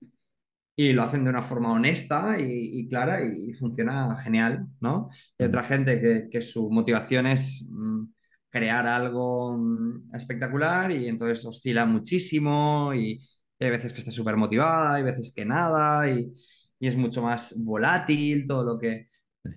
[0.75, 5.09] y lo hacen de una forma honesta y, y clara y, y funciona genial, ¿no?
[5.37, 8.05] Hay otra gente que, que su motivación es mm,
[8.53, 13.19] crear algo mm, espectacular y entonces oscila muchísimo y,
[13.59, 16.33] hay veces que está súper motivada, hay veces que nada y,
[16.79, 19.09] y es mucho más volátil todo lo que,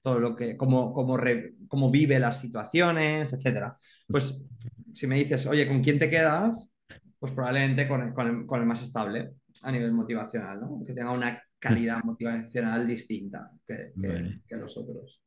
[0.03, 3.77] todo lo que, cómo, cómo, re- cómo vive las situaciones, etcétera.
[4.09, 4.47] Pues
[4.95, 6.71] si me dices, oye, ¿con quién te quedas?
[7.19, 9.33] Pues probablemente con el, con el- con el más estable
[9.63, 10.85] a nivel motivacional, ¿no?
[10.87, 15.21] Que tenga una calidad motivacional distinta que, que- Vale, que los otros.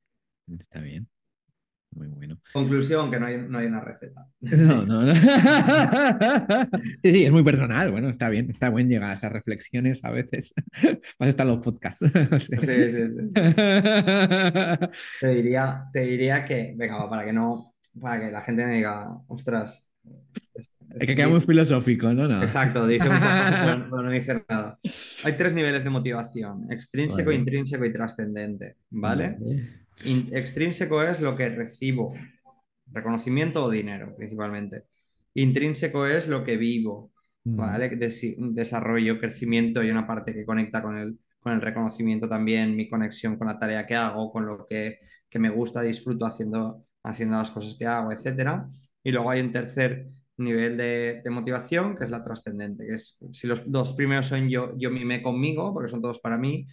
[0.48, 1.08] está bien.
[1.92, 2.38] Muy bueno.
[2.54, 4.28] Conclusión, que no hay, no hay una receta.
[4.42, 5.14] No, no, no.
[7.04, 7.92] Sí, sí, es muy personal.
[7.92, 10.54] Bueno, está bien, está bien llegar a esas reflexiones a veces.
[11.18, 12.00] Para estar los podcasts.
[12.40, 12.56] Sí.
[12.56, 13.42] Sí, sí, sí, sí.
[15.20, 19.08] Te diría, te diría que, venga, para que no, para que la gente me diga,
[19.28, 19.90] ostras.
[20.56, 22.28] es- Es que queda muy filosófico, ¿no?
[22.28, 22.42] No.
[22.44, 24.80] Exacto, dice muchas cosas, pero, pero no dice nada.
[25.24, 27.40] Hay tres niveles de motivación: extrínseco, Vale.
[27.40, 28.76] intrínseco y trascendente.
[28.90, 29.38] ¿Vale?
[29.40, 29.80] Vale.
[30.04, 32.14] Extrínseco es lo que recibo,
[32.88, 34.86] reconocimiento o dinero, principalmente.
[35.34, 37.12] Intrínseco es lo que vivo,
[37.44, 37.56] Mm.
[37.56, 37.90] ¿vale?
[38.38, 43.38] Desarrollo, crecimiento y una parte que conecta con el, con el reconocimiento también, mi conexión
[43.38, 47.52] con la tarea que hago, con lo que, que me gusta, disfruto haciendo, haciendo las
[47.52, 48.68] cosas que hago, etcétera.
[49.04, 53.18] Y luego hay un tercer nivel de, de motivación, que es la trascendente, que es
[53.32, 56.66] si los dos primeros son yo, yo mimé conmigo, porque son todos para mí,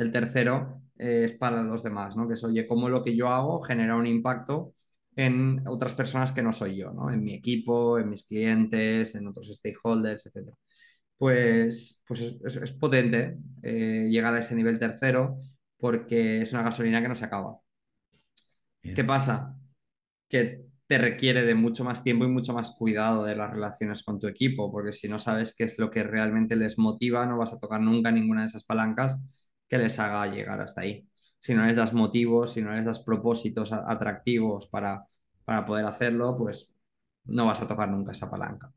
[0.00, 2.26] el tercero eh, es para los demás, ¿no?
[2.28, 4.74] Que es, oye, cómo lo que yo hago genera un impacto
[5.16, 7.10] en otras personas que no soy yo, ¿no?
[7.10, 10.56] En mi equipo, en mis clientes, en otros stakeholders, etc.
[11.18, 15.40] Pues, pues es, es- es potente eh, llegar a ese nivel tercero
[15.78, 17.58] porque es una gasolina que no se acaba.
[18.82, 18.94] Bien.
[18.94, 19.56] ¿Qué pasa?
[20.28, 24.20] Que te requiere de mucho más tiempo y mucho más cuidado de las relaciones con
[24.20, 27.52] tu equipo, porque si no sabes qué es lo que realmente les motiva, no vas
[27.54, 29.18] a tocar nunca ninguna de esas palancas
[29.70, 31.06] que les haga llegar hasta ahí.
[31.38, 35.06] Si no les das motivos, si no les das propósitos atractivos para,
[35.44, 36.74] para poder hacerlo, pues
[37.24, 38.70] no vas a tocar nunca esa palanca.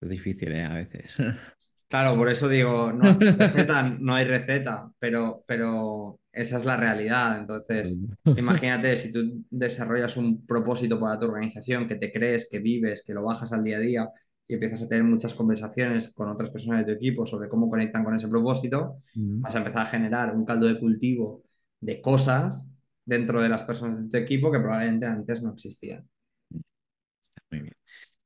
[0.00, 0.64] Es difícil, ¿eh?
[0.64, 1.16] A veces.
[1.88, 7.38] Claro, por eso digo, no, receta, no hay receta, pero, pero esa es la realidad.
[7.38, 13.04] Entonces, imagínate si tú desarrollas un propósito para tu organización que te crees, que vives,
[13.06, 14.08] que lo bajas al día a día
[14.48, 18.04] y empiezas a tener muchas conversaciones con otras personas de tu equipo sobre cómo conectan
[18.04, 18.98] con ese propósito,
[19.42, 21.42] vas a empezar a generar un caldo de cultivo
[21.80, 22.68] de cosas
[23.04, 26.08] dentro de las personas de tu equipo que probablemente antes no existían.
[27.22, 27.74] Está muy bien.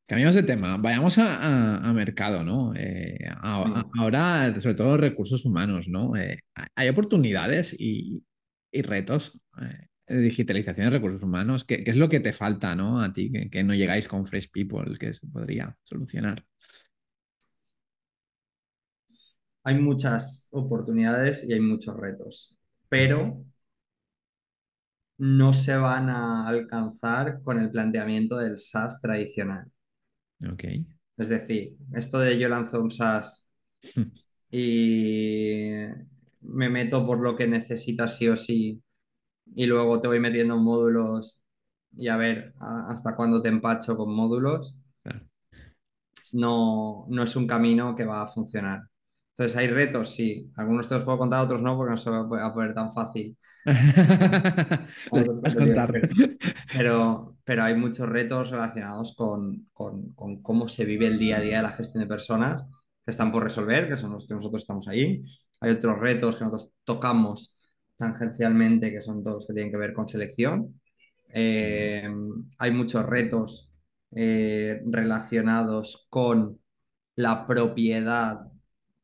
[0.07, 2.75] Cambiamos de tema, vayamos a, a- a mercado, ¿no?
[2.77, 6.17] Eh, a- ahora, sobre todo recursos humanos, ¿no?
[6.17, 6.41] Eh,
[6.77, 8.25] hay oportunidades y,
[8.73, 9.89] y retos eh,
[10.19, 11.65] digitalización de recursos humanos.
[11.65, 13.01] ¿Qué, qué es lo que te falta, ¿no?
[13.01, 16.45] A ti, que, que no llegáis con Fresh People, que se podría solucionar.
[19.65, 22.57] Hay muchas oportunidades y hay muchos retos,
[22.89, 23.45] pero
[25.19, 29.71] no se van a alcanzar con el planteamiento del SaaS tradicional.
[30.51, 30.65] Ok.
[31.19, 33.47] Es decir, esto de yo lanzo un SaaS
[34.51, 35.71] y
[36.41, 38.83] me meto por lo que necesitas sí o sí
[39.55, 41.41] y luego te voy metiendo módulos
[41.93, 45.27] y a ver a- hasta cuándo te empacho con módulos, Claro.
[46.33, 48.83] no, no es un camino que va a funcionar.
[49.33, 50.51] Entonces hay retos, sí.
[50.57, 53.37] Algunos te los puedo contar, otros no, porque no se va a poner tan fácil.
[55.43, 55.91] Vas contar.
[56.73, 61.41] pero, pero hay muchos retos relacionados con, con- con cómo se vive el día a
[61.41, 62.65] día de la gestión de personas
[63.05, 65.23] que están por resolver, que son los que nosotros estamos ahí.
[65.61, 67.57] Hay otros retos que nosotros tocamos
[68.01, 70.81] tangencialmente, que son todos que tienen que ver con selección.
[71.33, 72.09] Eh,
[72.59, 73.73] hay muchos retos
[74.13, 76.61] eh, relacionados con
[77.17, 78.41] la propiedad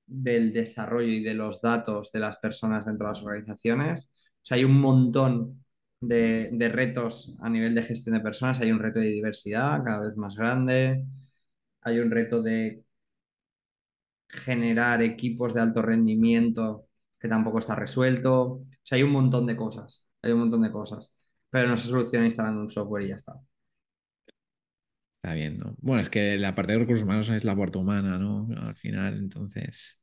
[0.06, 4.12] del desarrollo y de los datos de las personas dentro de las organizaciones.
[4.42, 5.64] O sea, hay un montón
[6.00, 8.60] de, de retos a nivel de gestión de personas.
[8.60, 11.04] Hay un reto de diversidad cada vez más grande.
[11.82, 12.84] Hay un reto de
[14.28, 16.85] generar equipos de alto rendimiento
[17.18, 18.42] que tampoco está resuelto.
[18.44, 20.06] O sea, hay un montón de cosas.
[20.22, 21.14] Hay un montón de cosas.
[21.50, 23.34] Pero no se soluciona instalando un software y ya está.
[25.12, 25.74] Está bien, ¿no?
[25.80, 28.46] Bueno, es que la parte de recursos humanos es la parte humana, ¿no?
[28.62, 29.98] Al final, entonces.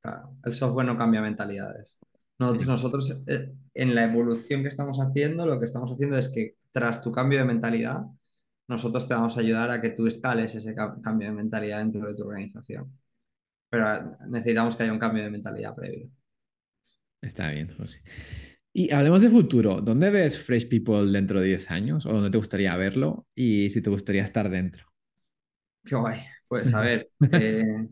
[0.00, 1.98] Claro, el software no cambia mentalidades.
[2.38, 2.68] Nosotros, Sí.
[2.68, 7.02] nosotros, eh, en la evolución que estamos haciendo, lo que estamos haciendo es que tras
[7.02, 8.02] tu cambio de mentalidad,
[8.68, 12.06] nosotros te vamos a ayudar a que tú escales ese ca- cambio de mentalidad dentro
[12.06, 12.92] de tu organización.
[13.70, 16.10] Pero necesitamos que haya un cambio de mentalidad previo.
[17.20, 18.02] Está bien, José.
[18.72, 19.80] Y hablemos de futuro.
[19.80, 22.06] ¿Dónde ves Fresh People dentro de 10 años?
[22.06, 23.26] ¿O dónde te gustaría verlo?
[23.34, 24.86] Y si te gustaría estar dentro.
[25.84, 26.20] Qué guay.
[26.48, 27.88] Pues a ver, eh,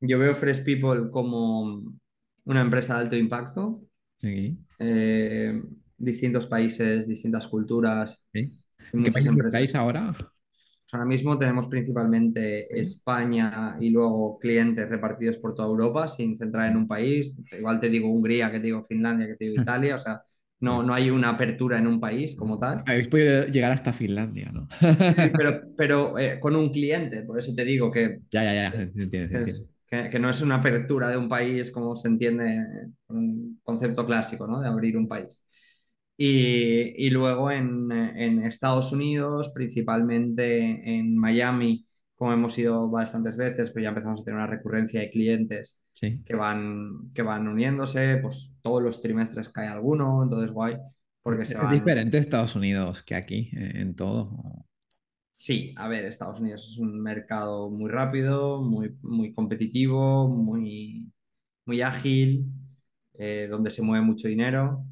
[0.00, 1.82] yo veo Fresh People como
[2.44, 3.82] una empresa de alto impacto,
[4.18, 5.62] Sí, eh,
[5.96, 9.62] distintos países, distintas culturas, ¿En qué empresas.
[9.62, 10.14] estáis ahora?
[10.92, 12.66] Ahora mismo tenemos principalmente.
[12.80, 17.36] España y luego clientes repartidos por toda Europa, sin centrar en un país.
[17.52, 19.96] Igual te digo Hungría, que te digo Finlandia, que te digo Italia.
[19.96, 20.22] O sea,
[20.60, 22.86] no, no hay una apertura en un país como tal.
[22.86, 24.68] Habéis podido llegar hasta Finlandia, ¿no?
[25.06, 27.22] Sí, pero, pero eh, con un cliente.
[27.22, 28.70] Por eso te digo que, Ya, ya, ya,
[29.30, 32.58] es- que, que no es una apertura de un país como se entiende
[33.08, 34.60] un concepto clásico, ¿no?
[34.60, 35.42] De abrir un país.
[36.18, 43.70] Y, y luego en, en Estados Unidos, principalmente en Miami, como hemos ido bastantes veces,
[43.72, 46.22] pues ya empezamos a tener una recurrencia de clientes Sí.
[46.24, 50.76] que van, que van uniéndose, pues todos los trimestres cae alguno, entonces guay,
[51.22, 51.68] porque se Es van...
[51.68, 54.64] diferente Estados Unidos que aquí, eh, en todo.
[55.30, 61.12] Sí, a ver, Estados Unidos es un mercado muy rápido, muy, muy competitivo, muy,
[61.66, 62.46] muy ágil,
[63.14, 64.84] eh, donde se mueve mucho dinero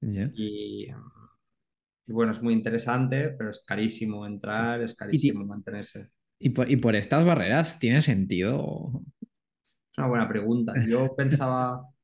[0.00, 0.30] Ya.
[0.34, 6.08] y, y bueno, es muy interesante, pero es carísimo entrar, es carísimo mantenerse.
[6.38, 9.02] y por, y por estas barreras, ¿tiene sentido?
[9.20, 10.72] Es una buena pregunta.
[10.86, 11.94] Yo pensaba, o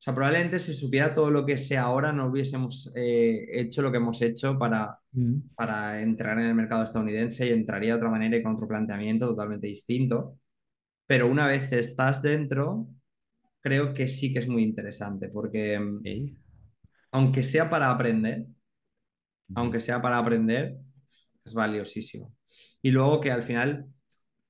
[0.00, 3.98] sea, probablemente si supiera todo lo que sé ahora, no hubiésemos eh, hecho lo que
[3.98, 5.54] hemos hecho para, Mm.
[5.54, 9.26] para entrar en el mercado estadounidense y entraría de otra manera y con otro planteamiento
[9.28, 10.40] totalmente distinto.
[11.06, 12.88] Pero una vez estás dentro,
[13.60, 16.00] creo que sí que es muy interesante, porque mm.
[17.14, 18.46] Aunque sea para aprender,
[19.54, 20.76] aunque sea para aprender,
[21.44, 22.34] es valiosísimo.
[22.82, 23.86] Y luego que al final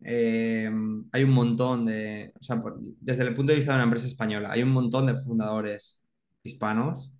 [0.05, 0.71] eh,
[1.13, 4.07] hay un montón de, o sea, por- desde el punto de vista de una empresa
[4.07, 6.03] española, hay un montón de fundadores
[6.43, 7.13] hispanos,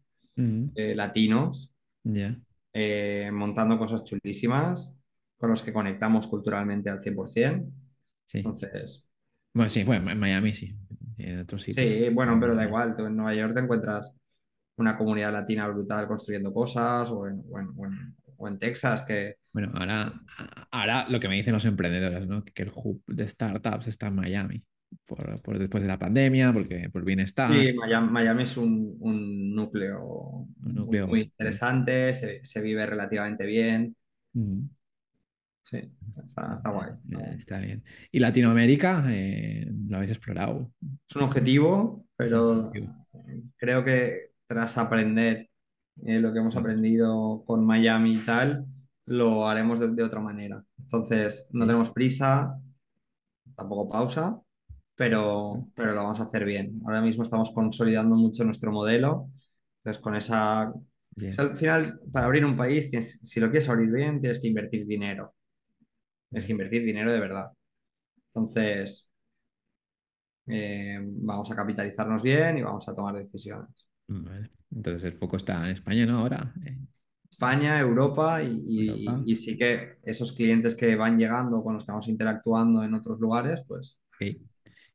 [0.75, 1.75] eh, latinos,
[2.73, 4.99] eh, montando cosas chulísimas
[5.39, 7.71] con los que conectamos culturalmente al 100%.
[8.27, 8.45] Sí.
[8.45, 9.09] Entonces,
[9.55, 10.77] Bueno, sí, bueno, en Miami sí.
[11.19, 11.91] En otros sitios.
[11.91, 14.15] sí, bueno, pero da igual, tú en Nueva York te encuentras
[14.77, 19.03] una comunidad latina brutal construyendo cosas, o en, o en- o en- o en Texas,
[19.03, 20.13] que Bueno, ahora,
[20.73, 22.45] ahora lo que me dicen los emprendedores, ¿no?
[22.45, 24.65] Que el hub de startups está en Miami.
[25.07, 29.55] Por, por después de la pandemia, porque por bienestar, sí, Miami, Miami es un, un
[29.55, 31.07] núcleo un muy, núcleo.
[31.09, 33.97] muy interesante, se, se vive relativamente bien.
[35.63, 35.79] Sí,
[36.27, 36.91] está, está guay.
[36.93, 37.37] está guay.
[37.37, 37.83] Está bien.
[38.13, 39.05] ¿Y Latinoamérica?
[39.09, 40.73] eh, ¿lo habéis explorado?
[41.09, 42.71] Es un objetivo, pero
[43.57, 45.51] creo que tras aprender
[46.07, 48.67] eh, lo que hemos aprendido con Miami y tal,
[49.07, 50.65] lo haremos de, de otra manera.
[50.79, 52.59] Entonces, no tenemos prisa,
[53.57, 54.41] tampoco pausa,
[54.95, 56.81] pero, pero lo vamos a hacer bien.
[56.85, 59.31] Ahora mismo estamos consolidando mucho nuestro modelo.
[59.79, 60.71] Entonces, con esa...
[60.71, 60.83] o
[61.17, 61.33] Bien.
[61.33, 64.49] sea, al final, para abrir un país, tienes- si lo quieres abrir bien, tienes que
[64.49, 65.35] invertir dinero.
[66.31, 67.53] Tienes que invertir dinero de verdad.
[68.35, 69.09] Entonces,
[70.47, 73.87] eh, vamos a capitalizarnos bien y vamos a tomar decisiones.
[74.09, 74.51] Vale.
[74.75, 76.19] Entonces el foco está en España, ¿no?
[76.19, 76.53] Ahora.
[77.31, 79.23] España, Europa y, y- Europa.
[79.33, 83.19] y sí que esos clientes que van llegando con los que vamos interactuando en otros
[83.21, 83.99] lugares, pues.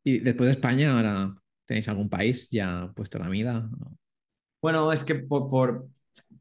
[0.03, 1.35] Y después de España, ahora
[1.65, 3.69] tenéis algún país ya puesto la mida.
[3.77, 3.97] ¿no?
[4.61, 5.87] bueno, es que por, por,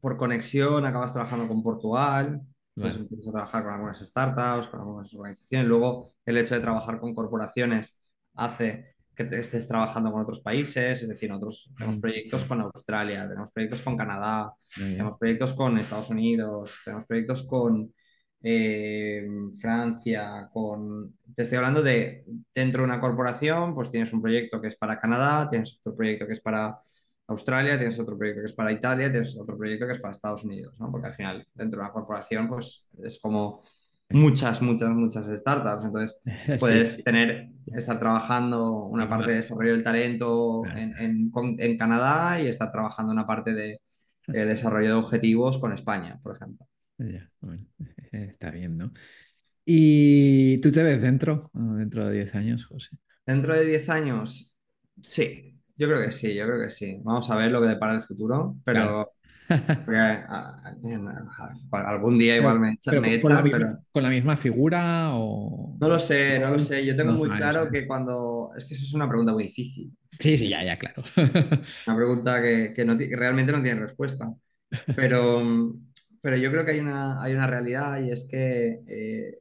[0.01, 2.41] por conexión acabas trabajando con Portugal,
[2.75, 3.03] entonces Vale.
[3.03, 7.13] empiezas a trabajar con algunas startups, con algunas organizaciones, luego el hecho de trabajar con
[7.15, 7.97] corporaciones
[8.35, 8.95] hace
[9.27, 12.01] que estés trabajando con otros países, es decir, nosotros tenemos Mm.
[12.01, 14.91] proyectos con Australia, tenemos proyectos con Canadá, bien.
[14.91, 17.93] Tenemos proyectos con Estados Unidos, tenemos proyectos con
[18.41, 19.27] eh,
[19.59, 21.13] Francia, con...
[21.35, 22.23] Te estoy hablando de
[22.55, 26.25] dentro de una corporación, pues tienes un proyecto que es para Canadá, tienes otro proyecto
[26.25, 26.79] que es para
[27.27, 30.43] Australia, tienes otro proyecto que es para Italia, tienes otro proyecto que es para Estados
[30.45, 30.89] Unidos, ¿no?
[30.89, 33.61] Porque al final, dentro de una corporación, pues es como
[34.11, 35.85] muchas, muchas, muchas startups.
[35.85, 36.21] Entonces,
[36.59, 37.03] puedes sí.
[37.03, 43.11] tener, estar trabajando una parte de desarrollo del talento en, en- Canadá y estar trabajando
[43.13, 46.65] una parte de desarrollo de objetivos con España, por ejemplo.
[46.97, 47.65] Ya, bueno,
[48.11, 48.91] está bien, ¿no?
[49.65, 52.97] ¿Y tú te ves dentro, dentro de 10 años, José?
[53.25, 54.55] Dentro de 10 años,
[55.01, 56.99] sí, yo creo que sí, yo creo que sí.
[57.03, 59.13] Vamos a ver lo que depara el futuro, pero
[61.71, 65.79] algún día igual me pero me con, la misma, pero con la misma figura o...
[65.79, 66.85] no lo sé, no lo sé.
[66.85, 68.51] Yo tengo No muy sabes, claro que cuando...
[68.57, 69.95] Es que eso es una pregunta muy difícil.
[70.19, 71.03] Sí, sí, ya, ya, claro.
[71.85, 74.33] Una pregunta que, que no ti- que realmente no tiene respuesta.
[74.93, 75.43] Pero,
[76.21, 79.39] pero yo creo que hay una, hay una realidad y es que eh,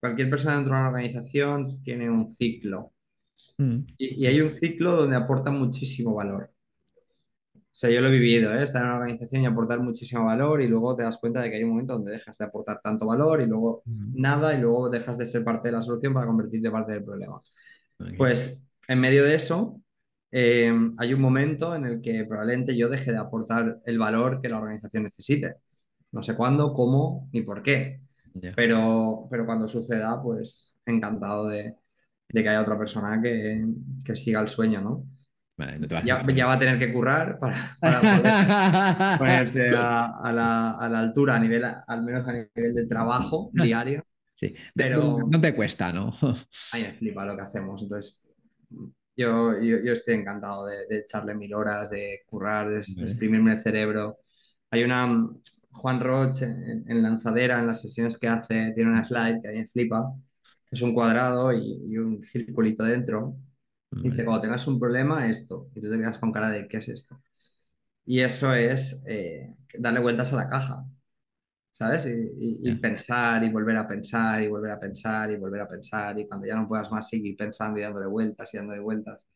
[0.00, 2.92] cualquier persona dentro de una organización tiene un ciclo.
[3.60, 6.50] Mm, Y, y hay un ciclo donde aporta muchísimo valor.
[7.80, 8.62] Sea, yo lo he vivido, ¿eh?
[8.62, 11.56] Estar en una organización y aportar muchísimo valor y luego te das cuenta de que
[11.56, 14.90] hay un momento donde dejas de aportar tanto valor y luego mm, nada y luego
[14.90, 17.38] dejas de ser parte de la solución para convertirte en parte del problema.
[18.00, 18.14] ok.
[18.18, 19.80] Pues en medio de eso,
[20.30, 24.50] eh, hay un momento en el que probablemente yo deje de aportar el valor que
[24.50, 25.54] la organización necesite.
[26.12, 28.02] No sé cuándo, cómo ni por qué,
[28.34, 28.52] Ya.
[28.54, 31.76] pero, pero cuando suceda, pues encantado de,
[32.28, 33.64] de que haya otra persona que,
[34.04, 35.06] que siga el sueño, ¿no?
[35.60, 39.68] Vale, no te vas a Ya, va a tener que currar para, para poder ponerse
[39.76, 44.02] a, a la, a la altura, a nivel, al menos a nivel de trabajo diario,
[44.34, 46.12] Sí, pero no te cuesta, ¿no?
[46.72, 47.82] a mí me flipa lo que hacemos.
[47.82, 48.22] Entonces,
[49.16, 53.58] yo, yo, yo estoy encantado de, de echarle mil horas, de currar, de, exprimirme el
[53.58, 54.18] cerebro.
[54.70, 55.40] Hay una, mm,
[55.72, 59.52] Juan Roche en, en Lanzadera, en las sesiones que hace, tiene una slide que a
[59.52, 60.14] mí me flipa.
[60.70, 63.36] Es un cuadrado y, y un circulito dentro.
[63.90, 65.68] Dice, cuando tengas un problema, esto.
[65.74, 67.20] Y tú te quedas con cara de, ¿qué es esto?
[68.06, 70.86] Y eso es eh, darle vueltas a la caja.
[71.72, 72.06] ¿sabes?
[72.06, 72.80] Y, y- y Ya.
[72.80, 76.46] pensar y volver a pensar y volver a pensar y volver a pensar y cuando
[76.46, 79.26] ya no puedas más seguir pensando y dándole vueltas y dándole vueltas.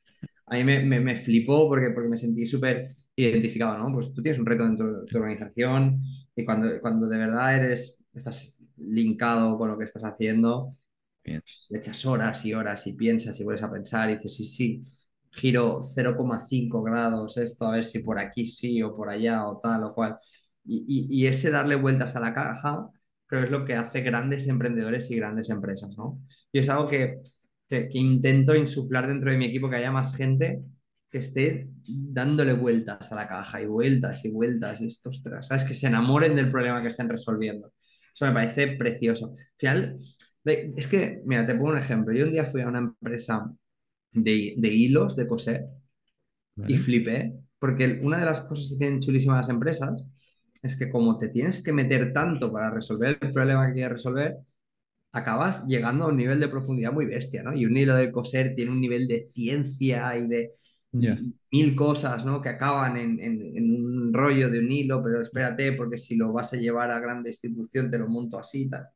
[0.47, 3.93] A mí me, me, me flipó porque, porque me sentí súper identificado, ¿no?
[3.95, 6.03] Pues tú tienes un reto dentro de tu organización
[6.37, 10.77] y cuando, cuando de verdad eres, estás linkado con lo que estás haciendo,
[11.25, 11.43] Bien.
[11.70, 14.85] echas horas y horas y piensas y vuelves a pensar y dices, sí, sí,
[15.31, 19.85] giro 0,5 grados esto, a ver si por aquí sí o por allá o tal
[19.85, 20.16] o cual.
[20.64, 22.89] Y, y, y ese darle vueltas a la caja
[23.27, 26.20] creo es lo que hace grandes emprendedores y grandes empresas, ¿no?
[26.53, 27.20] Y es algo que,
[27.68, 30.62] que, intento insuflar dentro de mi equipo, que haya más gente
[31.11, 35.64] que esté dándole vueltas a la caja y vueltas y vueltas y estos, ¿sabes?
[35.64, 37.72] Que se enamoren del problema que estén resolviendo.
[38.12, 39.33] Eso me parece precioso.
[39.33, 39.99] Al final,
[40.45, 42.12] Es que, mira, te pongo un ejemplo.
[42.14, 43.51] Yo un día fui a una empresa
[44.12, 45.66] de, de hilos de coser
[46.66, 50.05] y flipé, porque una de las cosas que tienen chulísimas las empresas
[50.62, 54.38] es que como te tienes que meter tanto para resolver el problema que quieres resolver,
[55.12, 57.55] acabas llegando a un nivel de profundidad muy bestia, ¿no?
[57.55, 60.51] Y un hilo de coser tiene un nivel de ciencia y de
[61.53, 62.40] mil cosas, ¿no?
[62.42, 66.32] Que acaban en, en- en un rollo de un hilo, pero espérate, porque si lo
[66.32, 68.86] vas a llevar a gran distribución, te lo monto así y tal.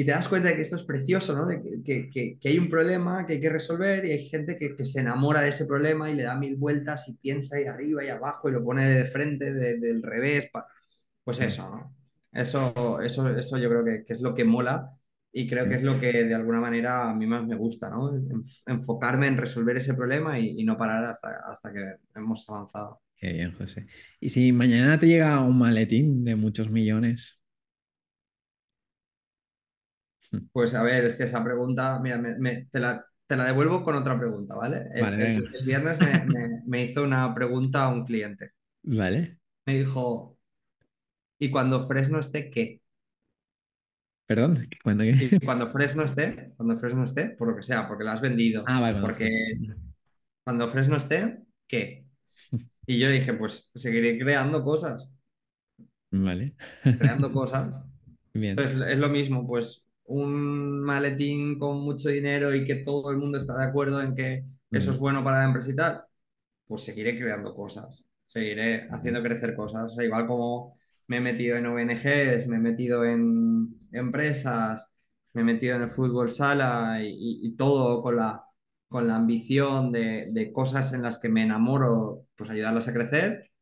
[0.00, 1.46] Y te das cuenta de que esto es precioso, ¿no?
[1.46, 4.74] De que, que- que- hay un problema que hay que resolver y hay gente que,
[4.76, 8.02] que se enamora de ese problema y le da mil vueltas y piensa ahí arriba
[8.04, 10.48] y abajo y lo pone de frente, de- del revés.
[10.52, 10.66] pa-
[11.24, 11.96] Pues eso, ¿no?
[12.32, 14.90] Eso, eso, eso yo creo que, es lo que mola
[15.32, 18.12] y creo que es lo que de alguna manera a mí más me gusta, ¿no?
[18.66, 23.00] Enfocarme en resolver ese problema y, y no parar hasta, hasta que hemos avanzado.
[23.16, 23.86] Qué bien, José.
[24.20, 27.39] ¿Y si mañana te llega un maletín de muchos millones?
[30.52, 33.82] Pues a ver, es que esa pregunta, mira, me- me- te la, te la devuelvo
[33.84, 34.86] con otra pregunta, ¿vale?
[34.94, 35.50] El, Vale, el- venga.
[35.60, 36.26] el viernes me,
[36.66, 38.52] me- hizo una pregunta a un cliente.
[38.82, 39.38] Vale.
[39.66, 40.36] Me dijo,
[41.40, 42.80] ¿y cuando Fresno esté qué?
[44.26, 45.14] Perdón, ¿cuándo qué?
[45.18, 48.64] Y cuando Fresno esté, cuando Fresno esté, por lo que sea, porque la has vendido,
[48.66, 49.28] Ah, vale, porque
[50.44, 52.06] cuando Fresno esté, ¿qué?
[52.86, 55.16] Y yo dije, pues seguiré creando cosas,
[56.12, 56.54] Vale.
[56.98, 57.80] creando cosas.
[58.34, 58.52] Bien.
[58.56, 63.38] Entonces es lo mismo, pues un maletín con mucho dinero y que todo el mundo
[63.38, 66.04] está de acuerdo en que eso Mm, es bueno para la empresa y tal,
[66.66, 69.92] pues seguiré creando cosas, seguiré haciendo crecer cosas.
[69.92, 70.76] O sea, igual como
[71.08, 74.92] me he metido en ONGs, me he metido en empresas,
[75.32, 78.44] me he metido en el fútbol sala y, y- todo con la,
[78.88, 83.50] con la ambición de, de cosas en las que me enamoro, pues ayudarlas a crecer
[83.58, 83.59] mm.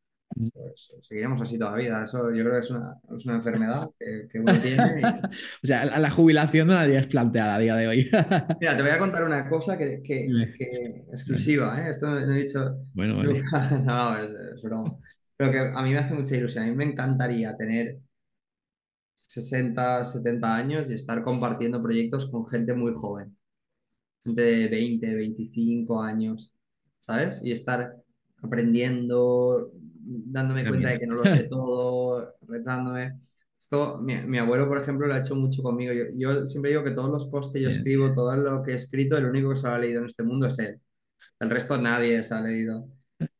[0.53, 2.03] Pues seguiremos así toda la vida.
[2.03, 5.01] Eso yo creo que es una, es una enfermedad que, que uno tiene.
[5.01, 5.03] y-
[5.63, 8.09] O sea, la, la jubilación no la tienes planteada a día de hoy.
[8.59, 10.25] Mira, te voy a contar una cosa que, que-
[11.11, 11.89] exclusiva, ¿eh?
[11.91, 13.41] Esto no, he dicho Bueno, vale.
[13.83, 14.97] No, es, es broma.
[15.37, 16.65] Pero que a mí me hace mucha ilusión.
[16.65, 17.99] A mí me encantaría tener
[19.15, 23.37] 60, 70 años y estar compartiendo proyectos con gente muy joven.
[24.21, 26.53] Gente de 20, 25 años,
[26.99, 27.41] ¿sabes?
[27.43, 27.95] Y estar
[28.43, 29.71] aprendiendo,
[30.09, 33.19] dándome cuenta de que no lo sé todo, retándome.
[33.59, 35.93] Esto, mi, mi abuelo, por ejemplo, lo ha hecho mucho conmigo.
[35.93, 37.77] Yo, yo siempre digo que todos los posts que yo Bien.
[37.77, 40.23] escribo, todo lo que he escrito, el único que se lo ha leído en este
[40.23, 40.79] mundo es él.
[41.39, 42.87] El resto nadie se ha leído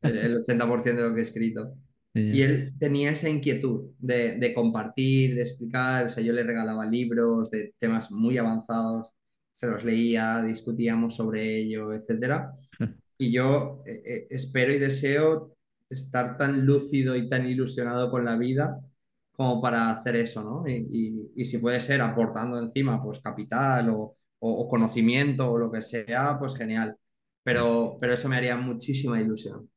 [0.02, 1.74] el, el 80% de lo que he escrito.
[2.12, 6.06] Y él tenía esa inquietud de, de compartir, de explicar.
[6.06, 9.12] O sea, yo le regalaba libros de temas muy avanzados,
[9.52, 12.52] se los leía, discutíamos sobre ello, etcétera.
[13.16, 15.54] Y yo eh, eh, espero y deseo
[15.90, 18.80] estar tan lúcido y tan ilusionado con la vida
[19.32, 20.68] como para hacer eso, ¿no?
[20.68, 25.70] Y, y- y si puede ser aportando encima, pues capital o, o- conocimiento o lo
[25.72, 26.96] que sea, pues genial.
[27.42, 29.70] Pero, pero eso me haría muchísima ilusión.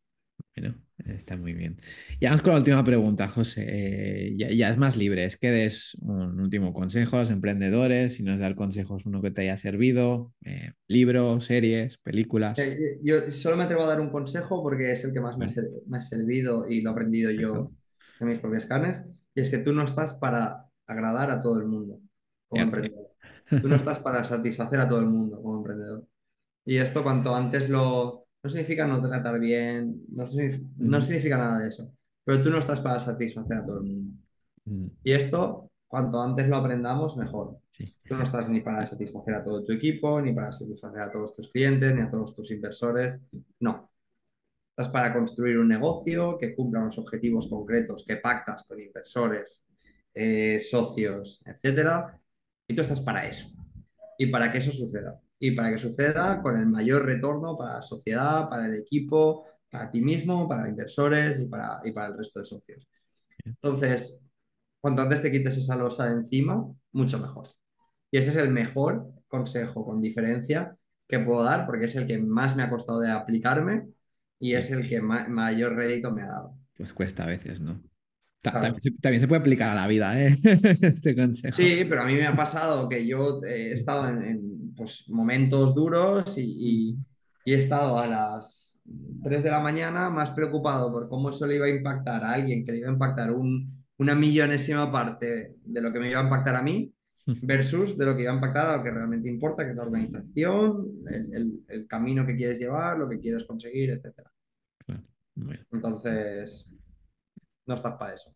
[0.56, 0.76] Bueno,
[1.08, 1.80] está muy bien.
[2.20, 3.66] Y vamos con la última pregunta, José.
[3.68, 5.26] Eh, ya, ya es más libre.
[5.26, 8.16] Es que des un último consejo a los emprendedores.
[8.16, 10.32] Si no es dar consejos, uno que te haya servido.
[10.46, 12.60] eh, libros, series, películas.
[12.60, 15.46] Eh, Yo solo me atrevo a dar un consejo porque es el que más me
[15.46, 15.50] ha,
[15.88, 17.72] me servido y lo he aprendido yo
[18.20, 19.02] en mis propias carnes.
[19.34, 22.00] y es que tú no estás para agradar a todo el mundo
[22.48, 23.10] como emprendedor.
[23.60, 26.08] Tú no estás para satisfacer a todo el mundo como emprendedor.
[26.66, 28.23] Y esto cuanto antes lo...
[28.44, 31.92] No significa no tratar bien, no, signif- no significa nada de eso,
[32.26, 34.18] pero tú no estás para satisfacer a todo el mundo.
[34.66, 37.60] Mm, Y esto, cuanto antes lo aprendamos, mejor.
[37.72, 37.96] Sí.
[38.06, 41.34] Tú no estás ni para satisfacer a todo tu equipo, ni para satisfacer a todos
[41.34, 43.24] tus clientes, ni a todos tus inversores.
[43.60, 43.90] No.
[44.72, 49.66] Estás para construir un negocio que cumpla unos objetivos concretos, que pactas con inversores,
[50.14, 52.20] eh, socios, etcétera.
[52.68, 53.48] Y tú estás para eso.
[54.18, 55.20] Y para que eso suceda.
[55.44, 59.92] Y para que suceda con el mayor retorno para la sociedad, para el equipo, para
[59.92, 62.88] ti mismo, para inversores y para, y para el resto de socios.
[63.46, 64.26] Entonces,
[64.82, 67.48] cuanto antes te quites esa losa de encima, mucho mejor.
[68.12, 70.78] Y ese es el mejor consejo con diferencia
[71.08, 73.88] que puedo dar porque es el que más me ha costado de aplicarme
[74.40, 76.58] y es el que ma- mayor rédito me ha dado.
[76.76, 77.82] Pues cuesta a veces, ¿no?
[78.42, 78.60] Claro.
[78.62, 80.36] También, se, también se puede aplicar a la vida, ¿eh?
[80.82, 81.58] Este consejo.
[81.58, 85.10] Sí, pero a mí me ha pasado que yo eh, he estado en, en, pues,
[85.10, 86.42] momentos duros y,
[86.92, 86.98] y-
[87.46, 88.80] y he estado a las
[89.24, 92.66] 3 de la mañana más preocupado por cómo eso le iba a impactar a alguien
[92.66, 96.24] que le iba a impactar un- una millonésima parte de lo que me iba a
[96.24, 96.94] impactar a mí
[97.44, 99.84] versus de lo que iba a impactar a lo que realmente importa, que es la
[99.84, 104.30] organización, el, el- el camino que quieres llevar, lo que quieres conseguir, etc.
[105.36, 106.70] Bueno, Entonces,
[107.66, 108.36] no estás para eso.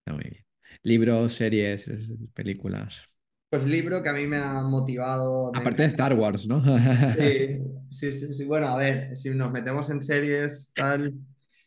[0.00, 0.44] está muy bien.
[0.82, 3.07] Libros, series, es- películas.
[3.50, 5.52] Pues libro que a mí me ha motivado.
[5.52, 6.62] me Aparte de Star Wars, ¿no?
[7.06, 7.20] Sí,
[7.90, 8.44] sí, sí, sí.
[8.44, 11.14] Bueno, a ver, si nos metemos en series tal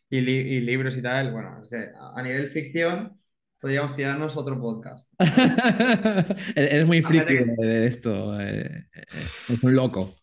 [0.08, 3.20] y, li- y libros y tal, bueno, es que a nivel ficción
[3.60, 5.10] podríamos tirarnos otro podcast.
[6.56, 8.40] Eres muy friki Fíjate de, de esto.
[8.40, 9.04] eh, eh,
[9.48, 10.14] Es un loco.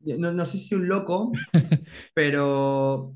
[0.00, 1.42] No, no sé si un loco,
[2.14, 3.14] pero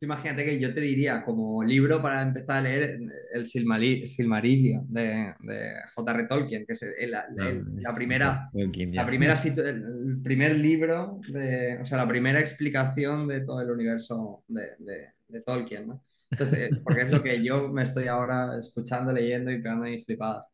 [0.00, 2.98] imagínate que yo te diría como libro para empezar a leer
[3.34, 6.24] el Silmari- Silmarillion de, de J.R.
[6.24, 7.14] Tolkien, que es el- el-
[7.48, 8.50] el- la primera.
[8.96, 14.44] La primera, el primer libro, de, o sea, la primera explicación de todo el universo
[14.48, 16.02] de, de- de Tolkien, ¿no?
[16.30, 20.02] Entonces, eh, porque es lo que yo me estoy ahora escuchando, leyendo y pegando ahí
[20.04, 20.46] flipadas.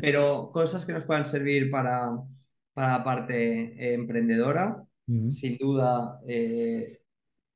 [0.00, 2.10] Pero cosas que nos puedan servir para,
[2.72, 4.82] para la parte eh, emprendedora,
[5.30, 6.98] sin duda, eh,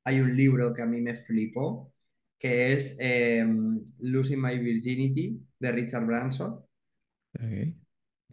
[0.03, 1.93] hay un libro que a mí me flipó,
[2.39, 3.45] que es eh,
[3.99, 6.53] Losing My Virginity, de Richard Branson.
[7.35, 7.75] Ok.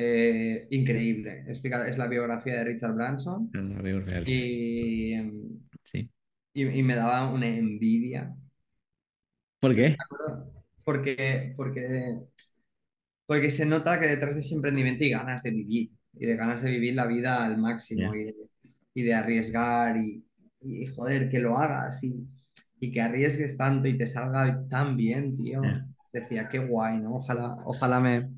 [0.01, 1.45] Eh, increíble.
[1.49, 4.25] Explica- es la biografía de Richard Branson No, no veo real.
[4.29, 6.09] y, em, Sí.
[6.55, 8.35] y- y me daba una envidia.
[9.61, 9.97] ¿Por qué?
[10.85, 12.19] Porque, porque,
[13.27, 16.63] porque se nota que detrás de ese emprendimiento hay ganas de vivir y de ganas
[16.63, 18.21] de vivir la vida al máximo Ya.
[18.21, 18.35] y, de,
[18.95, 20.25] y de arriesgar y,
[20.61, 22.27] y, joder, que lo hagas y,
[22.81, 25.63] y que arriesgues tanto y te salga tan bien, tío.
[26.13, 27.17] Decía, qué guay, ¿no?
[27.17, 28.31] Ojalá, ojalá me,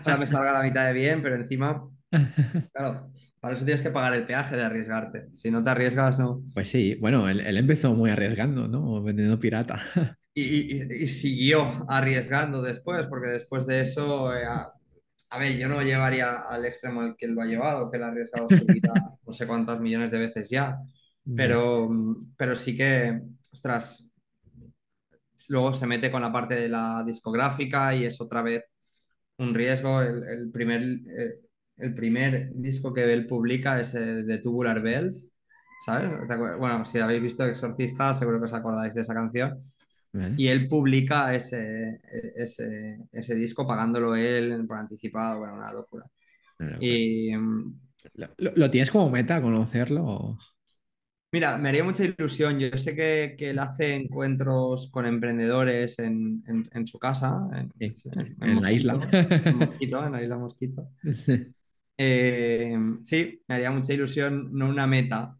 [0.00, 1.88] ojalá me salga la mitad de bien, pero encima
[2.72, 3.10] Claro,
[3.40, 5.28] para eso tienes que pagar el peaje de arriesgarte.
[5.34, 6.42] Si no te arriesgas, no.
[6.54, 9.02] Pues sí, bueno, él, él empezó muy arriesgando, ¿no?
[9.02, 9.80] Vendiendo pirata.
[10.34, 10.42] Y,
[10.76, 14.72] y- y siguió arriesgando después, porque después de eso, eh, a,
[15.30, 18.04] a ver, yo no llevaría al extremo al que él lo ha llevado, que él
[18.04, 18.92] ha arriesgado su vida
[19.26, 20.78] no sé cuántas millones de veces ya,
[21.34, 21.88] pero,
[22.36, 23.20] pero sí que,
[23.52, 24.08] ostras,
[25.48, 28.64] luego se mete con la parte de la discográfica y es otra vez
[29.38, 30.02] un riesgo.
[30.02, 31.40] El, el primer, eh,
[31.78, 35.30] el primer disco que él publica es el de Tubular Bells,
[35.86, 36.08] ¿sabes?
[36.28, 39.62] ¿Te acuer- Bueno, si habéis visto Exorcista, seguro que os acordáis de esa canción.
[40.36, 42.00] Y él publica ese,
[42.36, 46.06] ese, ese disco pagándolo él por anticipado, bueno, una locura.
[46.80, 47.74] Y mm,
[48.14, 50.04] ¿Lo, lo- lo tienes como meta conocerlo?
[50.04, 50.38] o-
[51.34, 52.58] mira, me haría mucha ilusión.
[52.58, 57.70] Yo sé que, que él hace encuentros con emprendedores en, en- en su casa, en,
[57.78, 57.94] Sí,
[58.42, 58.98] en- la isla.
[59.44, 60.88] en Mosquito, en la isla Mosquito.
[61.96, 65.38] Eh, sí, me haría mucha ilusión, no una meta.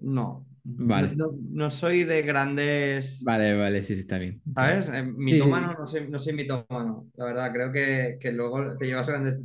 [0.00, 0.46] No.
[0.64, 1.16] Vale.
[1.52, 3.24] No, soy de grandes.
[3.24, 4.42] Vale, vale, sí, sí, está bien.
[4.54, 4.88] ¿Sabes?
[4.88, 7.10] Eh, mitómano, no soy, no soy mitómano.
[7.14, 9.40] La verdad, creo que, que luego te llevas grandes,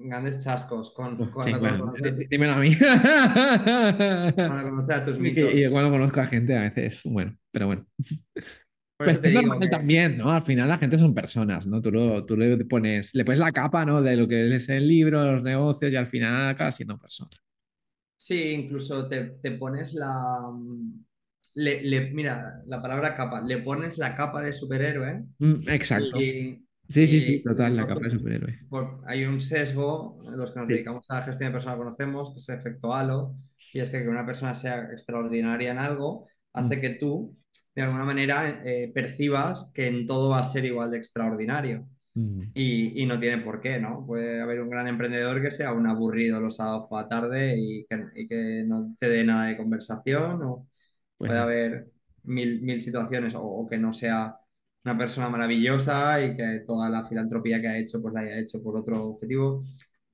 [0.00, 1.92] grandes chascos con, sí, bueno,
[2.30, 2.70] dímelo a mí.
[4.34, 5.54] cuando conoces a tus Y, mitos.
[5.54, 7.86] y cuando conozco a gente a veces, bueno, pero bueno.
[8.96, 10.30] Por eso Pues te es digo que- también, ¿no?
[10.30, 11.80] Al final la gente son personas, ¿no?
[11.80, 14.02] Tú, lo- tú le pones, le pones la capa, ¿no?
[14.02, 17.30] De lo que es el libro, los negocios y al final acabas siendo persona.
[18.16, 20.50] Sí, incluso te, te pones la.
[21.54, 23.40] Le, le- mira, la palabra capa.
[23.40, 25.24] Le pones la capa de superhéroe.
[25.38, 26.20] Mm, exacto.
[26.20, 28.58] Y, Sí, sí, sí, total, la capa de superhéroe.
[28.68, 30.74] por- hay un sesgo, los que nos Sí.
[30.74, 33.34] dedicamos a la gestión de personas conocemos, que es el efecto halo,
[33.72, 36.80] y es que que una persona sea extraordinaria en algo hace Mm.
[36.80, 37.36] que tú
[37.74, 41.88] de alguna manera eh, percibas que en todo va a ser igual de extraordinario.
[42.16, 44.04] Mm, Y, y no tiene por qué, ¿no?
[44.06, 47.86] Puede haber un gran emprendedor que sea un aburrido los sábados por la tarde y
[47.86, 50.66] que, y que no te dé nada de conversación, o
[51.18, 51.90] Pues puede sí, haber
[52.24, 54.36] mil, mil situaciones, o, o que no sea
[54.84, 58.62] una persona maravillosa y que toda la filantropía que ha hecho, pues la haya hecho
[58.62, 59.64] por otro objetivo.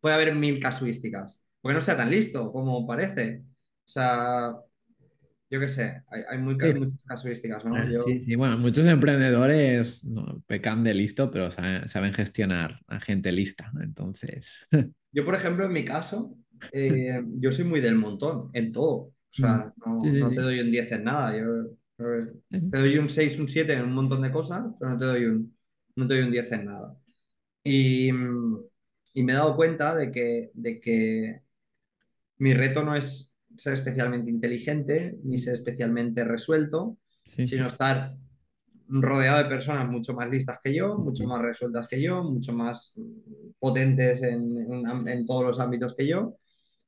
[0.00, 3.42] Puede haber mil casuísticas, porque no sea tan listo como parece.
[3.86, 4.54] O sea,
[5.50, 7.76] yo qué sé, hay, hay muy sí, muchas casuísticas, ¿no?
[7.76, 8.36] Ah, Yo, sí, sí.
[8.36, 13.72] Bueno, muchos emprendedores no, pecan de listo, pero saben, saben gestionar a gente lista.
[13.82, 14.66] Entonces,
[15.12, 16.36] Yo, por ejemplo, en mi caso,
[16.70, 18.90] eh, yo soy muy del montón, en todo.
[18.94, 19.40] O Mm.
[19.40, 20.42] sea, sí, no, sí, no te sí.
[20.42, 21.36] doy un 10 en nada.
[21.36, 21.44] Yo.
[22.70, 25.24] Te doy un 6 un 7 en un montón de cosas, pero no te doy
[25.26, 25.56] un,
[25.96, 26.96] no te doy un 10 en nada.
[27.64, 31.42] Y, y me he dado cuenta de que, de que
[32.38, 37.44] mi reto no es ser especialmente inteligente ni ser especialmente resuelto, Sí.
[37.46, 38.16] sino estar
[38.88, 42.94] rodeado de personas mucho más listas que yo, mucho más resueltas que yo, mucho más
[43.58, 46.36] potentes en, en- en todos los ámbitos que yo,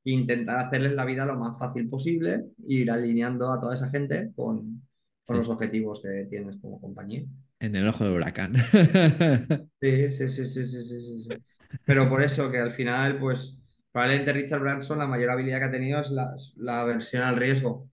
[0.04, 2.34] e intentar hacerles la vida lo más fácil posible,
[2.68, 4.82] e ir alineando a toda esa gente con,
[5.26, 7.24] con los objetivos que tienes como compañía.
[7.60, 8.54] En el ojo del huracán.
[9.80, 11.42] Sí, sí, sí, sí, sí, sí, sí, sí.
[11.84, 13.58] Pero por eso que al final, pues,
[13.92, 17.90] probablemente Richard Branson, la mayor habilidad que ha tenido es la, la aversión al riesgo.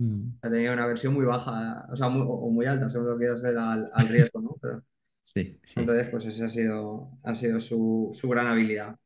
[0.00, 3.14] Mm, Ha tenido una versión muy baja, o sea, muy, o muy alta, según lo
[3.16, 4.56] que quieras ver al, al riesgo, ¿no?
[4.60, 4.82] Pero,
[5.22, 5.82] Sí, sí.
[5.82, 8.96] entonces, pues esa ha sido, ha sido su, su gran habilidad.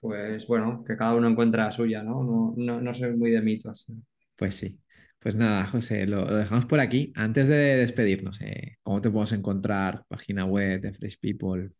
[0.00, 2.24] Pues bueno, que cada uno encuentra la suya, ¿no?
[2.24, 3.86] No, no, no soy muy de mitos.
[4.36, 4.78] Pues sí.
[5.22, 7.12] Pues nada, José, lo, lo dejamos por aquí.
[7.14, 10.04] Antes de despedirnos, eh, ¿cómo te podemos encontrar?
[10.08, 11.70] Página web de Fresh People.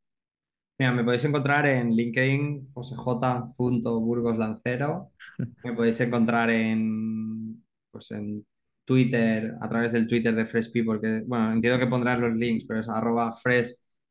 [0.79, 5.11] Mira, me podéis encontrar en LinkedIn, josej.burgoslancero.
[5.65, 8.47] Me podéis encontrar en, pues en
[8.85, 12.65] Twitter, a través del Twitter de Fresh People, que, bueno, entiendo que pondrás los links,
[12.67, 13.33] pero es arroba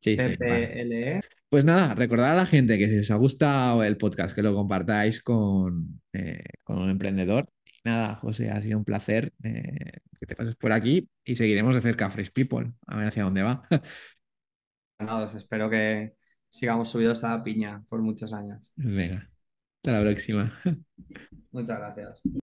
[0.00, 0.36] sí, vale.
[0.36, 1.20] freshpple.
[1.48, 4.54] Pues nada, recordad a la gente que si os ha gustado el podcast, que lo
[4.54, 7.46] compartáis con, eh, con un emprendedor.
[7.84, 11.80] Nada, José, ha sido un placer eh, que te pases por aquí y seguiremos de
[11.80, 13.62] cerca a Fresh People, a ver hacia dónde va.
[14.98, 16.14] Nada, os espero que
[16.48, 18.72] sigamos subidos a la piña por muchos años.
[18.76, 19.28] Venga,
[19.76, 20.60] hasta la próxima.
[21.50, 22.22] Muchas gracias.